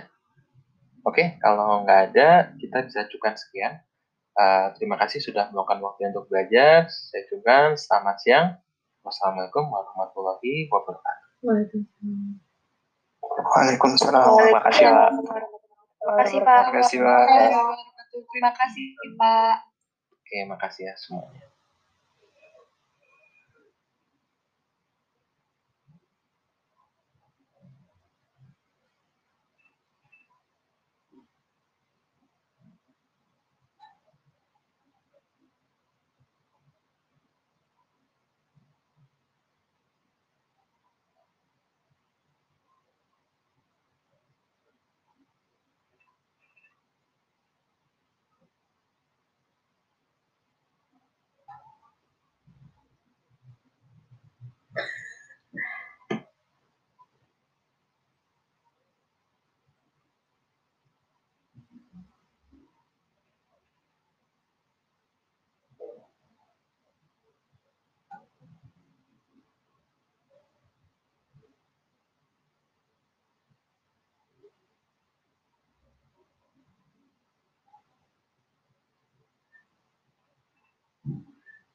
Oke, 1.07 1.23
kalau 1.39 1.83
nggak 1.87 1.99
ada, 2.11 2.51
kita 2.59 2.83
bisa 2.83 3.07
cukup 3.07 3.35
sekian. 3.39 3.79
Uh, 4.33 4.73
terima 4.81 4.97
kasih 4.97 5.21
sudah 5.21 5.53
meluangkan 5.53 5.77
waktu 5.77 6.09
untuk 6.09 6.25
belajar. 6.25 6.89
Saya 6.89 7.21
cukup. 7.29 7.77
Selamat 7.77 8.17
siang. 8.21 8.47
Wassalamualaikum 9.05 9.69
warahmatullahi 9.69 10.71
wabarakatuh. 10.73 11.27
Waalaikumsalam. 11.43 12.09
Waalaikumsalam. 13.21 14.31
Terima 14.41 14.61
kasih, 14.65 14.87
Pak. 14.89 15.09
Terima 16.01 16.13
kasih, 16.17 16.39
Pak. 16.41 16.61
Terima 16.65 16.81
kasih, 16.81 16.99
Pak. 17.03 17.25
Terima 18.31 18.51
kasih, 18.57 18.85
Pak. 19.19 19.55
Oke, 20.17 20.37
makasih 20.49 20.83
ya 20.89 20.95
semuanya. 20.97 21.52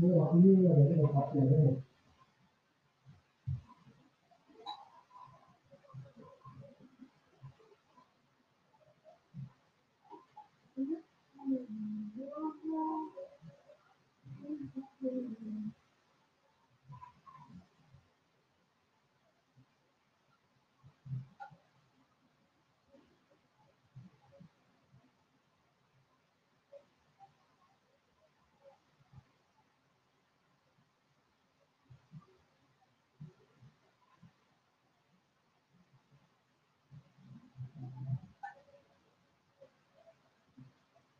저희가 0.00 0.30
금융위원회를 0.30 1.02
갖고. 1.12 1.87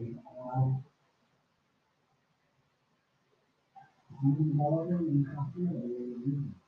Thank 0.00 0.16
you. 5.56 6.59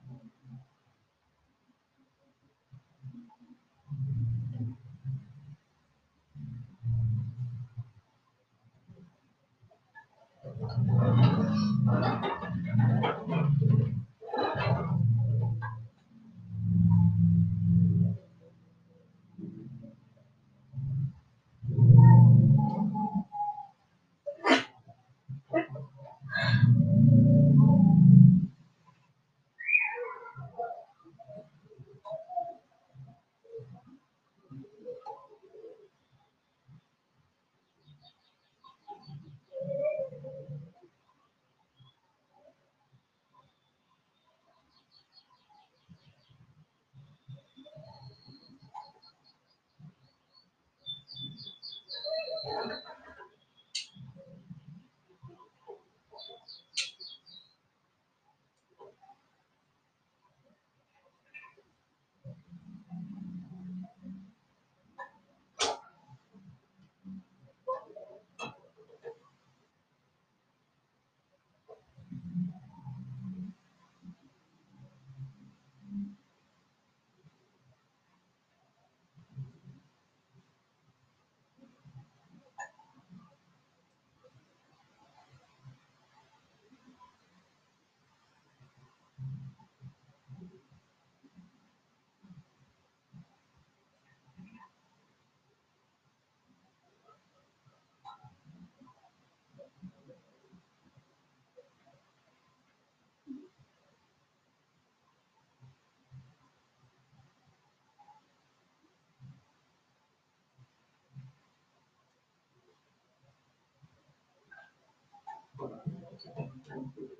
question. 116.71 117.10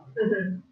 Mm-hmm. 0.00 0.71